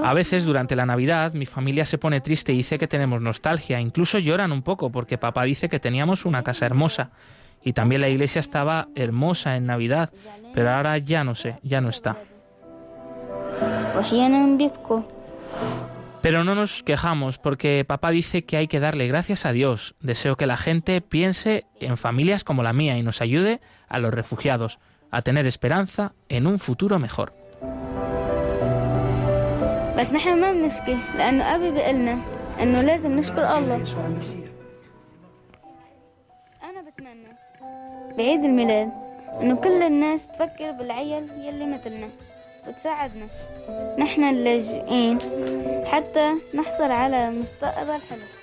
[0.03, 3.79] A veces durante la Navidad mi familia se pone triste y dice que tenemos nostalgia,
[3.79, 7.11] incluso lloran un poco porque papá dice que teníamos una casa hermosa
[7.63, 10.11] y también la iglesia estaba hermosa en Navidad,
[10.53, 12.17] pero ahora ya no sé, ya no está.
[16.21, 19.95] Pero no nos quejamos porque papá dice que hay que darle gracias a Dios.
[19.99, 24.13] Deseo que la gente piense en familias como la mía y nos ayude a los
[24.13, 24.79] refugiados
[25.11, 27.33] a tener esperanza en un futuro mejor.
[38.17, 38.89] بعيد الميلاد
[39.41, 42.07] إنه كل الناس تفكر بالعيل يلي مثلنا
[42.67, 43.25] وتساعدنا.
[43.99, 45.17] نحن اللاجئين
[45.85, 48.42] حتى نحصل على مستقبل حلو.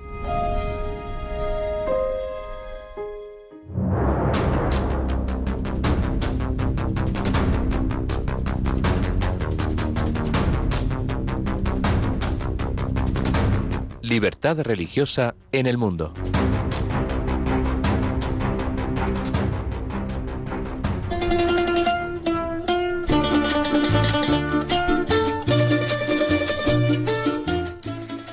[14.11, 16.13] Libertad religiosa en el mundo.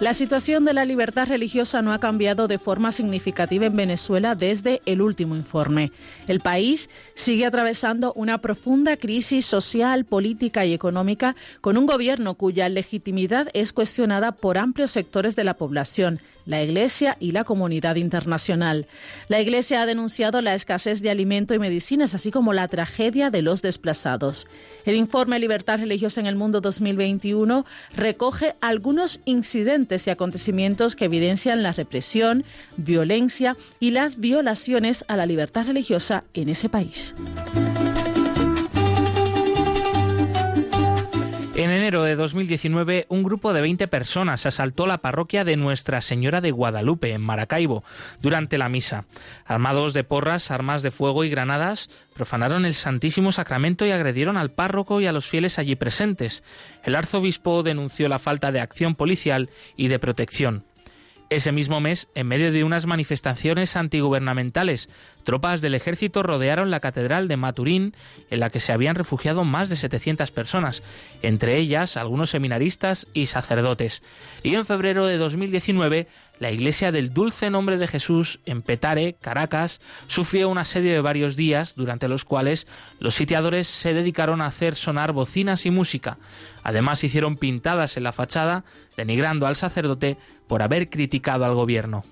[0.08, 4.80] La situación de la libertad religiosa no ha cambiado de forma significativa en Venezuela desde
[4.86, 5.92] el último informe.
[6.26, 12.70] El país sigue atravesando una profunda crisis social, política y económica con un gobierno cuya
[12.70, 18.86] legitimidad es cuestionada por amplios sectores de la población, la Iglesia y la comunidad internacional.
[19.28, 23.42] La Iglesia ha denunciado la escasez de alimento y medicinas, así como la tragedia de
[23.42, 24.46] los desplazados.
[24.86, 31.62] El informe Libertad Religiosa en el Mundo 2021 recoge algunos incidentes y acontecimientos que evidencian
[31.62, 32.44] la represión,
[32.76, 37.14] violencia y las violaciones a la libertad religiosa en ese país.
[41.58, 46.40] En enero de 2019, un grupo de 20 personas asaltó la parroquia de Nuestra Señora
[46.40, 47.82] de Guadalupe, en Maracaibo,
[48.22, 49.06] durante la misa.
[49.44, 54.52] Armados de porras, armas de fuego y granadas, profanaron el Santísimo Sacramento y agredieron al
[54.52, 56.44] párroco y a los fieles allí presentes.
[56.84, 60.62] El arzobispo denunció la falta de acción policial y de protección.
[61.30, 64.88] Ese mismo mes, en medio de unas manifestaciones antigubernamentales,
[65.24, 67.94] tropas del ejército rodearon la catedral de Maturín,
[68.30, 70.82] en la que se habían refugiado más de 700 personas,
[71.20, 74.02] entre ellas algunos seminaristas y sacerdotes.
[74.42, 76.06] Y en febrero de 2019,
[76.38, 81.36] la iglesia del Dulce Nombre de Jesús en Petare, Caracas, sufrió un asedio de varios
[81.36, 82.66] días, durante los cuales
[83.00, 86.18] los sitiadores se dedicaron a hacer sonar bocinas y música.
[86.62, 88.64] Además hicieron pintadas en la fachada,
[88.96, 90.16] denigrando al sacerdote
[90.46, 92.04] por haber criticado al gobierno.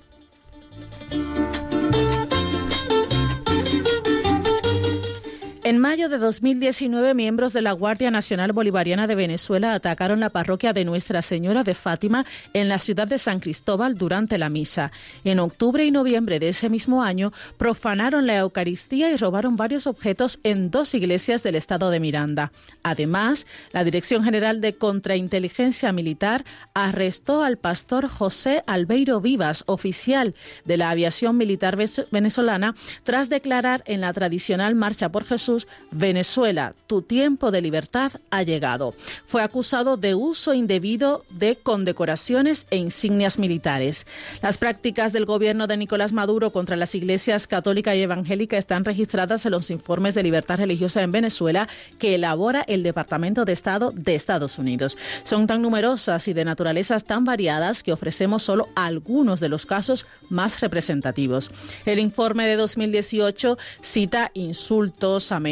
[5.67, 10.73] En mayo de 2019, miembros de la Guardia Nacional Bolivariana de Venezuela atacaron la parroquia
[10.73, 14.93] de Nuestra Señora de Fátima en la ciudad de San Cristóbal durante la misa.
[15.25, 20.39] En octubre y noviembre de ese mismo año, profanaron la Eucaristía y robaron varios objetos
[20.45, 22.53] en dos iglesias del estado de Miranda.
[22.85, 26.45] Además, la Dirección General de Contrainteligencia Militar
[26.75, 31.77] arrestó al pastor José Albeiro Vivas, oficial de la aviación militar
[32.13, 35.56] venezolana, tras declarar en la tradicional Marcha por Jesús
[35.91, 38.95] Venezuela, tu tiempo de libertad ha llegado.
[39.27, 44.07] Fue acusado de uso indebido de condecoraciones e insignias militares.
[44.43, 49.47] Las prácticas del gobierno de Nicolás Maduro contra las iglesias católica y evangélica están registradas
[49.47, 54.15] en los informes de libertad religiosa en Venezuela que elabora el Departamento de Estado de
[54.15, 54.99] Estados Unidos.
[55.25, 60.07] Son tan numerosas y de naturalezas tan variadas que ofrecemos solo algunos de los casos
[60.29, 61.51] más representativos.
[61.85, 65.46] El informe de 2018 cita insultos, amenazas,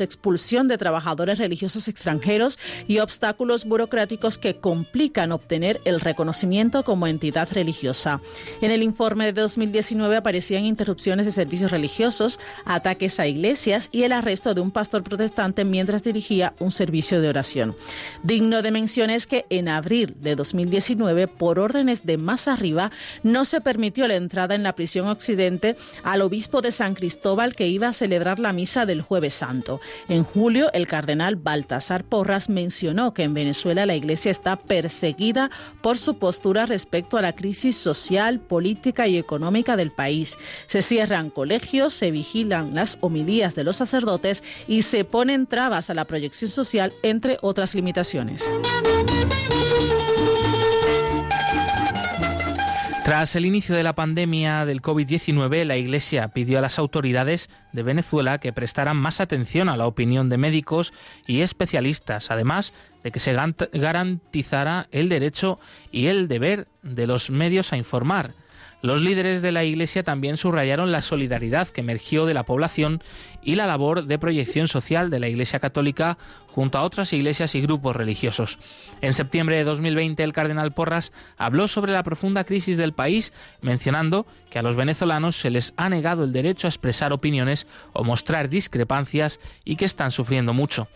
[0.00, 7.48] expulsión de trabajadores religiosos extranjeros y obstáculos burocráticos que complican obtener el reconocimiento como entidad
[7.52, 8.20] religiosa.
[8.60, 14.12] En el informe de 2019 aparecían interrupciones de servicios religiosos, ataques a iglesias y el
[14.12, 17.76] arresto de un pastor protestante mientras dirigía un servicio de oración.
[18.22, 22.90] Digno de mención es que en abril de 2019, por órdenes de más arriba,
[23.22, 27.68] no se permitió la entrada en la prisión occidente al obispo de San Cristóbal que
[27.68, 29.21] iba a celebrar la misa del jueves
[30.08, 35.50] En julio, el cardenal Baltasar Porras mencionó que en Venezuela la Iglesia está perseguida
[35.80, 40.38] por su postura respecto a la crisis social, política y económica del país.
[40.66, 45.94] Se cierran colegios, se vigilan las homilías de los sacerdotes y se ponen trabas a
[45.94, 48.48] la proyección social, entre otras limitaciones.
[53.04, 57.82] Tras el inicio de la pandemia del COVID-19, la Iglesia pidió a las autoridades de
[57.82, 60.92] Venezuela que prestaran más atención a la opinión de médicos
[61.26, 62.72] y especialistas, además
[63.02, 63.34] de que se
[63.72, 65.58] garantizara el derecho
[65.90, 68.34] y el deber de los medios a informar.
[68.82, 73.00] Los líderes de la Iglesia también subrayaron la solidaridad que emergió de la población
[73.40, 76.18] y la labor de proyección social de la Iglesia Católica
[76.48, 78.58] junto a otras iglesias y grupos religiosos.
[79.00, 84.26] En septiembre de 2020 el cardenal Porras habló sobre la profunda crisis del país, mencionando
[84.50, 88.48] que a los venezolanos se les ha negado el derecho a expresar opiniones o mostrar
[88.48, 90.88] discrepancias y que están sufriendo mucho.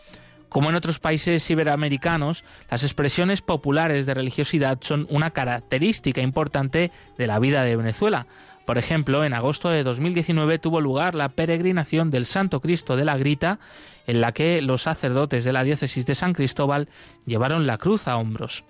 [0.49, 7.27] Como en otros países iberoamericanos, las expresiones populares de religiosidad son una característica importante de
[7.27, 8.27] la vida de Venezuela.
[8.65, 13.17] Por ejemplo, en agosto de 2019 tuvo lugar la peregrinación del Santo Cristo de la
[13.17, 13.61] Grita,
[14.07, 16.89] en la que los sacerdotes de la diócesis de San Cristóbal
[17.27, 18.65] llevaron la cruz a hombros.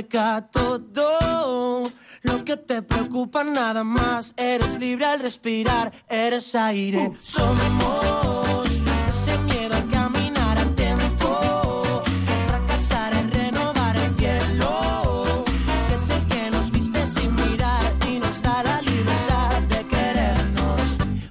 [0.00, 1.82] cerca todo
[2.22, 4.32] lo que te preocupa nada más.
[4.36, 7.12] Eres libre al respirar, eres aire.
[7.22, 8.70] Somos
[9.08, 12.02] ese miedo al caminar atento,
[12.48, 15.44] fracasar en renovar el cielo,
[15.88, 20.82] que es el que nos viste sin mirar y nos da la libertad de querernos.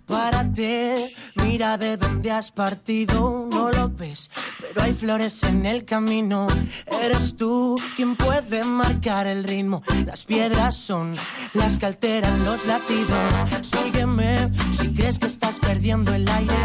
[0.06, 4.30] Párate, mira de dónde has partido, no lo ves
[4.70, 6.48] pero hay flores en el camino.
[7.02, 9.82] Eres tú quien puede marcar el ritmo.
[10.06, 11.14] Las piedras son
[11.54, 13.18] las que alteran los latidos.
[13.62, 16.56] Sígueme si crees que estás perdiendo el aire.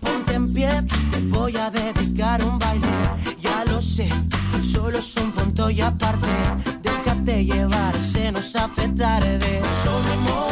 [0.00, 0.70] Ponte en pie,
[1.12, 2.88] te voy a dedicar un baile.
[3.40, 4.08] Ya lo sé,
[4.62, 6.28] solo es un punto y aparte.
[6.82, 9.60] Déjate llevar, se nos hace tarde.
[9.84, 10.51] Somos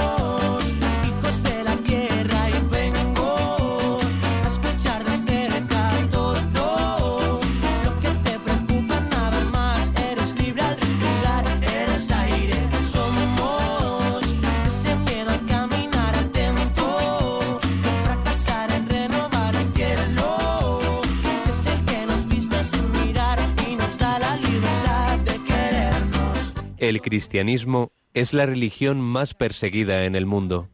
[26.90, 30.68] El cristianismo es la religión más perseguida en el mundo.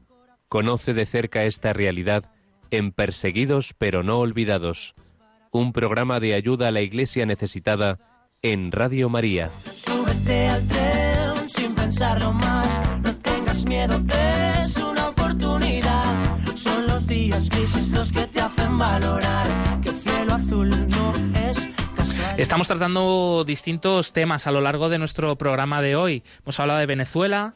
[0.49, 2.33] Conoce de cerca esta realidad
[2.71, 4.95] en Perseguidos pero no olvidados,
[5.51, 7.99] un programa de ayuda a la iglesia necesitada
[8.41, 9.51] en Radio María.
[9.75, 14.03] Súbete al tren sin pensarlo más, no tengas miedo,
[14.65, 16.39] es una oportunidad.
[16.55, 19.47] Son los días crisis los que te hacen valorar
[19.83, 21.36] que el cielo azul no
[22.39, 26.23] Estamos tratando distintos temas a lo largo de nuestro programa de hoy.
[26.43, 27.55] Hemos hablado de Venezuela,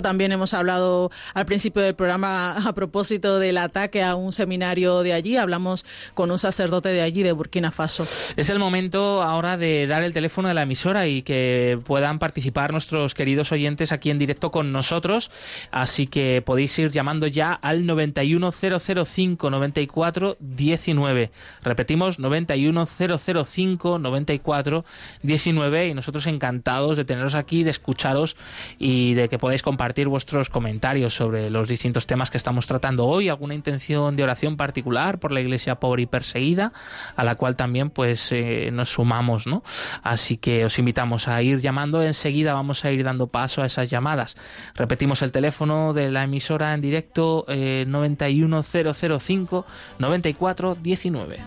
[0.00, 5.12] también hemos hablado al principio del programa a propósito del ataque a un seminario de
[5.12, 5.36] allí.
[5.36, 8.06] Hablamos con un sacerdote de allí, de Burkina Faso.
[8.36, 12.72] Es el momento ahora de dar el teléfono de la emisora y que puedan participar
[12.72, 15.30] nuestros queridos oyentes aquí en directo con nosotros.
[15.70, 21.30] Así que podéis ir llamando ya al 91005 94 19.
[21.62, 24.84] Repetimos, 91005 94
[25.22, 28.36] 19 y nosotros encantados de teneros aquí, de escucharos
[28.78, 33.28] y de que podáis compartir vuestros comentarios sobre los distintos temas que estamos tratando hoy,
[33.28, 36.72] alguna intención de oración particular por la iglesia pobre y perseguida,
[37.16, 39.62] a la cual también pues eh, nos sumamos, ¿no?
[40.02, 43.90] Así que os invitamos a ir llamando, enseguida vamos a ir dando paso a esas
[43.90, 44.36] llamadas.
[44.74, 49.66] Repetimos el teléfono de la emisora en directo eh, 91005
[49.98, 51.40] 9419.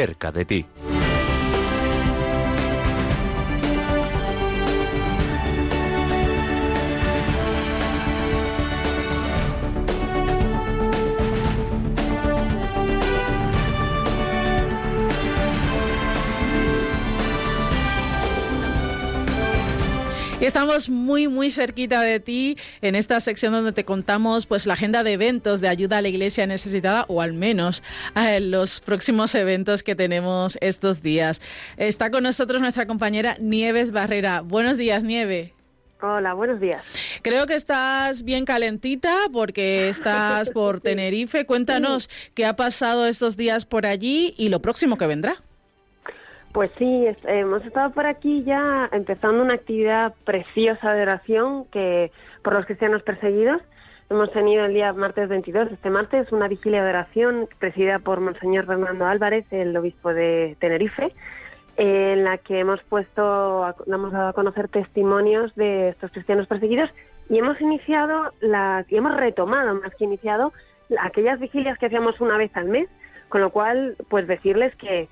[0.00, 0.66] Cerca de ti.
[20.60, 25.02] Estamos muy, muy cerquita de ti en esta sección donde te contamos pues la agenda
[25.02, 27.82] de eventos de ayuda a la iglesia necesitada o al menos
[28.14, 31.40] eh, los próximos eventos que tenemos estos días.
[31.78, 34.42] Está con nosotros nuestra compañera Nieves Barrera.
[34.42, 35.54] Buenos días, Nieve.
[36.02, 36.84] Hola, buenos días.
[37.22, 41.46] Creo que estás bien calentita porque estás por Tenerife.
[41.46, 45.42] Cuéntanos qué ha pasado estos días por allí y lo próximo que vendrá.
[46.52, 52.10] Pues sí, hemos estado por aquí ya empezando una actividad preciosa de oración que
[52.42, 53.62] por los cristianos perseguidos.
[54.08, 58.66] Hemos tenido el día martes 22, este martes, una vigilia de oración presidida por Monseñor
[58.66, 61.14] Fernando Álvarez, el obispo de Tenerife,
[61.76, 66.90] en la que hemos puesto, hemos dado a conocer testimonios de estos cristianos perseguidos
[67.28, 70.52] y hemos iniciado, la, y hemos retomado más que iniciado,
[70.98, 72.88] aquellas vigilias que hacíamos una vez al mes,
[73.28, 75.08] con lo cual, pues decirles que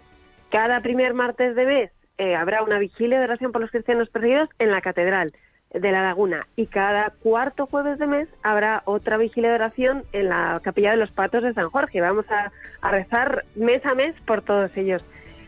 [0.50, 4.48] cada primer martes de mes eh, habrá una vigilia de oración por los cristianos perdidos
[4.58, 5.32] en la Catedral
[5.72, 10.30] de la Laguna y cada cuarto jueves de mes habrá otra vigilia de oración en
[10.30, 12.00] la Capilla de los Patos de San Jorge.
[12.00, 12.50] Vamos a,
[12.90, 15.02] rezar mes a mes por todos ellos.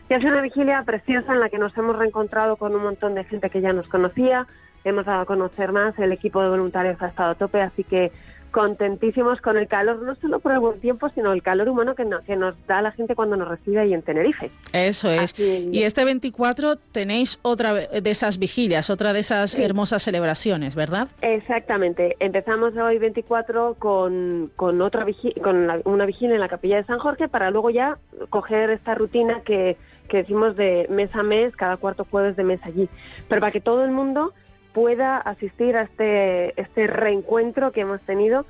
[0.09, 3.23] Y sido una vigilia preciosa en la que nos hemos reencontrado con un montón de
[3.23, 4.45] gente que ya nos conocía,
[4.83, 8.11] hemos dado a conocer más, el equipo de voluntarios ha estado a tope, así que
[8.51, 12.05] contentísimos con el calor, no solo por el buen tiempo, sino el calor humano que,
[12.25, 14.51] que nos da la gente cuando nos recibe ahí en Tenerife.
[14.73, 15.37] Eso es.
[15.39, 21.07] y este 24 tenéis otra de esas vigilias, otra de esas hermosas celebraciones, ¿verdad?
[21.21, 22.15] Exactamente.
[22.19, 25.05] Empezamos hoy 24 con, con, otra
[25.41, 27.97] con una vigilia en la capilla de San Jorge para luego ya
[28.29, 29.77] coger esta rutina que,
[30.09, 32.89] que decimos de mes a mes, cada cuarto jueves de mes allí.
[33.27, 34.33] Pero para que todo el mundo
[34.73, 38.45] pueda asistir a este, este reencuentro que hemos tenido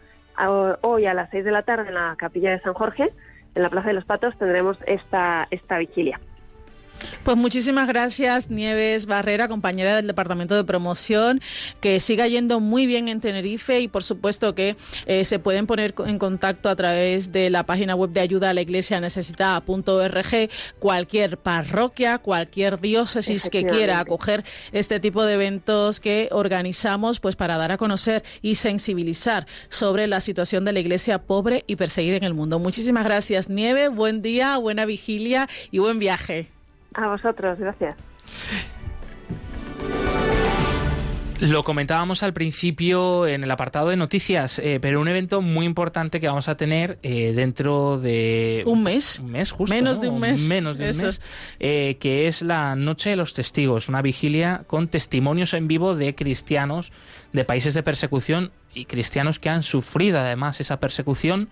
[0.81, 3.11] hoy a las seis de la tarde en la capilla de San Jorge,
[3.53, 6.19] en la Plaza de los Patos, tendremos esta, esta vigilia.
[7.23, 11.39] Pues muchísimas gracias, Nieves Barrera, compañera del Departamento de Promoción,
[11.79, 14.75] que siga yendo muy bien en Tenerife y por supuesto que
[15.05, 18.53] eh, se pueden poner en contacto a través de la página web de ayuda a
[18.53, 20.49] la iglesia necesitada.org
[20.79, 27.57] cualquier parroquia, cualquier diócesis que quiera acoger este tipo de eventos que organizamos pues para
[27.57, 32.23] dar a conocer y sensibilizar sobre la situación de la iglesia pobre y perseguida en
[32.23, 32.59] el mundo.
[32.59, 36.60] Muchísimas gracias, Nieve, buen día, buena vigilia y buen viaje.
[36.93, 37.97] A vosotros, gracias.
[41.41, 46.19] Lo comentábamos al principio en el apartado de noticias, eh, pero un evento muy importante
[46.19, 48.61] que vamos a tener eh, dentro de...
[48.67, 49.17] Un mes.
[49.17, 49.73] Un mes, justo.
[49.73, 50.47] Menos de un mes.
[50.47, 51.19] Menos de un mes.
[51.59, 56.13] Eh, que es la Noche de los Testigos, una vigilia con testimonios en vivo de
[56.13, 56.91] cristianos
[57.33, 61.49] de países de persecución y cristianos que han sufrido además esa persecución,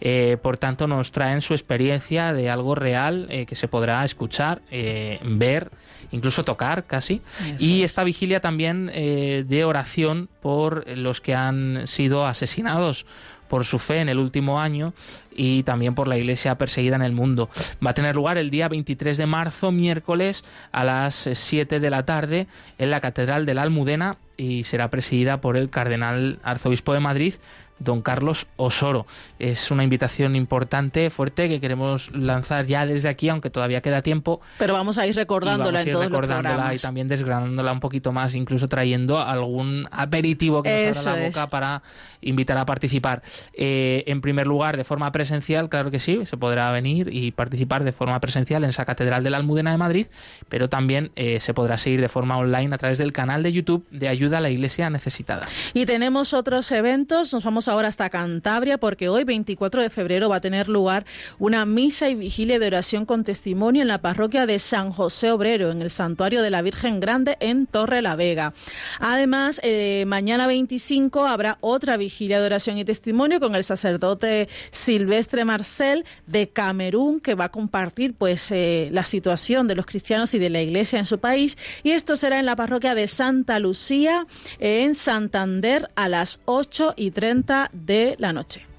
[0.00, 4.62] eh, por tanto nos traen su experiencia de algo real eh, que se podrá escuchar,
[4.70, 5.70] eh, ver,
[6.10, 7.22] incluso tocar casi.
[7.58, 13.06] y esta vigilia también de oración por los que han sido asesinados
[13.52, 14.94] por su fe en el último año
[15.30, 17.50] y también por la iglesia perseguida en el mundo.
[17.86, 20.42] Va a tener lugar el día 23 de marzo, miércoles,
[20.72, 22.46] a las 7 de la tarde
[22.78, 27.34] en la Catedral de la Almudena y será presidida por el cardenal arzobispo de Madrid,
[27.82, 29.06] don Carlos Osoro.
[29.38, 34.40] Es una invitación importante, fuerte, que queremos lanzar ya desde aquí, aunque todavía queda tiempo.
[34.58, 38.68] Pero vamos a ir recordándola en todos recordándola y también desgranándola un poquito más, incluso
[38.68, 41.82] trayendo algún aperitivo que nos abra la boca para
[42.20, 43.22] invitar a participar.
[43.52, 47.84] Eh, en primer lugar, de forma presencial, claro que sí, se podrá venir y participar
[47.84, 50.06] de forma presencial en esa Catedral de la Almudena de Madrid,
[50.48, 53.86] pero también eh, se podrá seguir de forma online a través del canal de YouTube
[53.90, 55.46] de Ayuda a la Iglesia Necesitada.
[55.74, 60.28] Y tenemos otros eventos, nos vamos a ahora hasta Cantabria porque hoy 24 de febrero
[60.28, 61.04] va a tener lugar
[61.38, 65.70] una misa y vigilia de oración con testimonio en la parroquia de San José Obrero,
[65.70, 68.52] en el santuario de la Virgen Grande en Torre la Vega.
[69.00, 75.44] Además, eh, mañana 25 habrá otra vigilia de oración y testimonio con el sacerdote Silvestre
[75.44, 80.38] Marcel de Camerún que va a compartir pues eh, la situación de los cristianos y
[80.38, 84.26] de la iglesia en su país y esto será en la parroquia de Santa Lucía
[84.58, 88.71] en Santander a las 8 y 30 de la noche.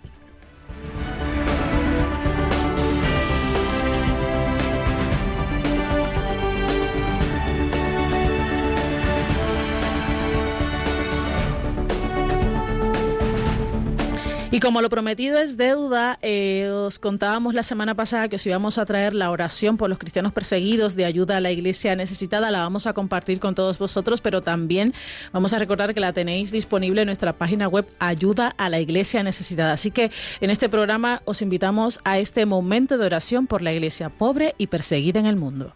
[14.54, 18.78] Y como lo prometido es deuda, eh, os contábamos la semana pasada que os íbamos
[18.78, 22.52] a traer la oración por los cristianos perseguidos de ayuda a la iglesia necesitada.
[22.52, 24.94] La vamos a compartir con todos vosotros, pero también
[25.32, 29.24] vamos a recordar que la tenéis disponible en nuestra página web Ayuda a la Iglesia
[29.24, 29.74] Necesitada.
[29.74, 34.10] Así que en este programa os invitamos a este momento de oración por la iglesia
[34.10, 35.74] pobre y perseguida en el mundo.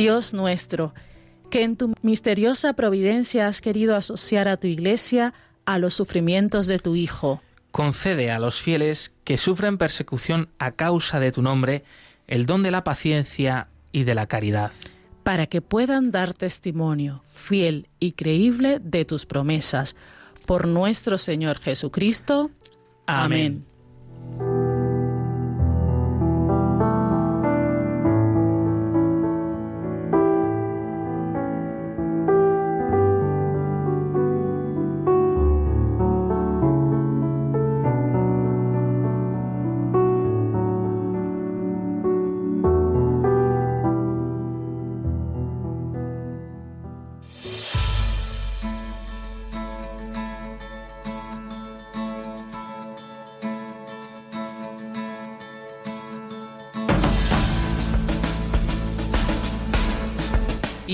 [0.00, 0.94] Dios nuestro,
[1.50, 5.34] que en tu misteriosa providencia has querido asociar a tu Iglesia
[5.66, 7.42] a los sufrimientos de tu Hijo.
[7.70, 11.84] Concede a los fieles que sufren persecución a causa de tu nombre
[12.26, 14.72] el don de la paciencia y de la caridad.
[15.22, 19.96] Para que puedan dar testimonio fiel y creíble de tus promesas.
[20.46, 22.50] Por nuestro Señor Jesucristo.
[23.06, 23.66] Amén.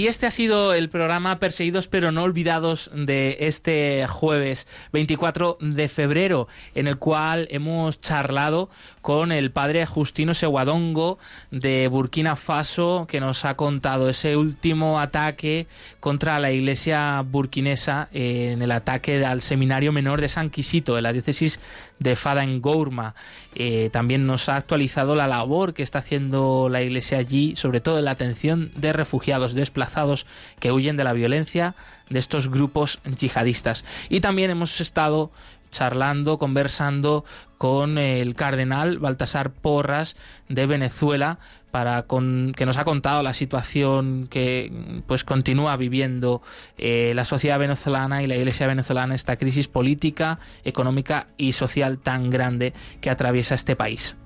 [0.08, 6.46] Este ha sido el programa Perseguidos pero no olvidados de este jueves 24 de febrero,
[6.76, 8.70] en el cual hemos charlado
[9.02, 11.18] con el padre Justino Seguadongo
[11.50, 15.66] de Burkina Faso, que nos ha contado ese último ataque
[15.98, 21.12] contra la iglesia burkinesa en el ataque al seminario menor de San Quisito, en la
[21.12, 21.58] diócesis
[21.98, 23.14] de Fada en Gourma.
[23.54, 27.98] Eh, también nos ha actualizado la labor que está haciendo la iglesia allí, sobre todo
[27.98, 30.26] en la atención de refugiados desplazados
[30.60, 31.74] que huyen de la violencia
[32.08, 33.84] de estos grupos yihadistas.
[34.08, 35.30] Y también hemos estado
[35.76, 37.24] charlando, conversando
[37.58, 40.16] con el cardenal Baltasar Porras
[40.48, 41.38] de Venezuela
[41.70, 44.72] para que nos ha contado la situación que
[45.06, 46.40] pues continúa viviendo
[46.78, 52.30] eh, la sociedad venezolana y la Iglesia venezolana esta crisis política, económica y social tan
[52.30, 52.72] grande
[53.02, 54.16] que atraviesa este país.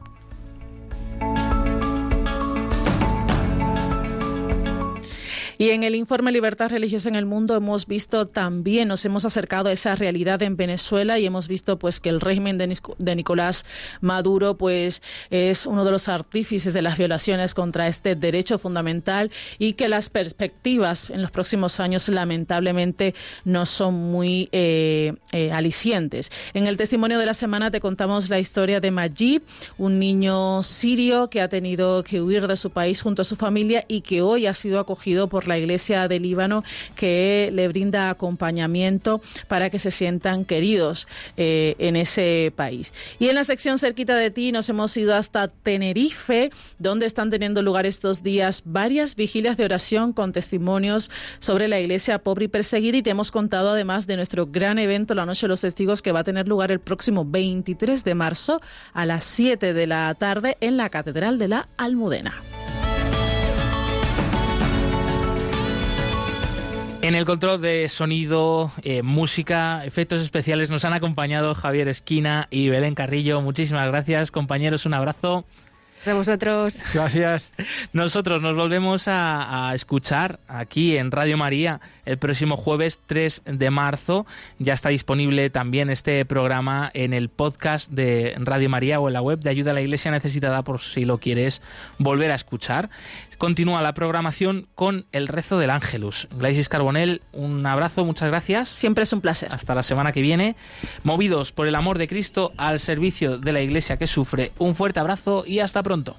[5.60, 9.68] Y en el informe Libertad Religiosa en el Mundo hemos visto también, nos hemos acercado
[9.68, 13.66] a esa realidad en Venezuela y hemos visto pues que el régimen de, Nicolás
[14.00, 19.74] Maduro pues es uno de los artífices de las violaciones contra este derecho fundamental y
[19.74, 26.32] que las perspectivas en los próximos años lamentablemente no son muy eh, eh, alicientes.
[26.54, 29.42] En el testimonio de la semana te contamos la historia de Majid,
[29.76, 33.84] un niño sirio que ha tenido que huir de su país junto a su familia
[33.88, 36.64] y que hoy ha sido acogido por la Iglesia de Líbano
[36.96, 42.94] que le brinda acompañamiento para que se sientan queridos eh, en ese país.
[43.18, 47.62] Y en la sección cerquita de ti nos hemos ido hasta Tenerife, donde están teniendo
[47.62, 52.98] lugar estos días varias vigilias de oración con testimonios sobre la iglesia pobre y perseguida
[52.98, 56.12] y te hemos contado además de nuestro gran evento La Noche de los Testigos que
[56.12, 58.60] va a tener lugar el próximo 23 de marzo
[58.92, 62.49] a las 7 de la tarde en la Catedral de la Almudena.
[67.10, 72.68] En el control de sonido, eh, música, efectos especiales nos han acompañado Javier Esquina y
[72.68, 73.40] Belén Carrillo.
[73.40, 74.86] Muchísimas gracias, compañeros.
[74.86, 75.44] Un abrazo.
[76.06, 76.78] A vosotros.
[76.94, 77.50] Gracias.
[77.92, 84.26] Nosotros nos volvemos a, escuchar aquí en Radio María el próximo jueves 3 de marzo.
[84.58, 89.20] Ya está disponible también este programa en el podcast de Radio María o en la
[89.20, 91.60] web de Ayuda a la Iglesia Necesitada por si lo quieres
[91.98, 92.88] volver a escuchar.
[93.36, 96.28] Continúa la programación con el rezo del Ángelus.
[96.32, 98.68] Glaisis Carbonel, un abrazo, muchas gracias.
[98.68, 99.54] Siempre es un placer.
[99.54, 100.56] Hasta la semana que viene.
[101.04, 105.00] Movidos por el amor de Cristo al servicio de la Iglesia que sufre, un fuerte
[105.00, 106.14] abrazo y hasta pronto.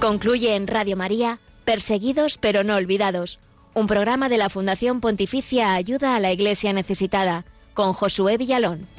[0.00, 3.40] Concluye en Radio María, Perseguidos pero no olvidados,
[3.74, 8.95] un programa de la Fundación Pontificia Ayuda a la Iglesia Necesitada, con Josué Villalón.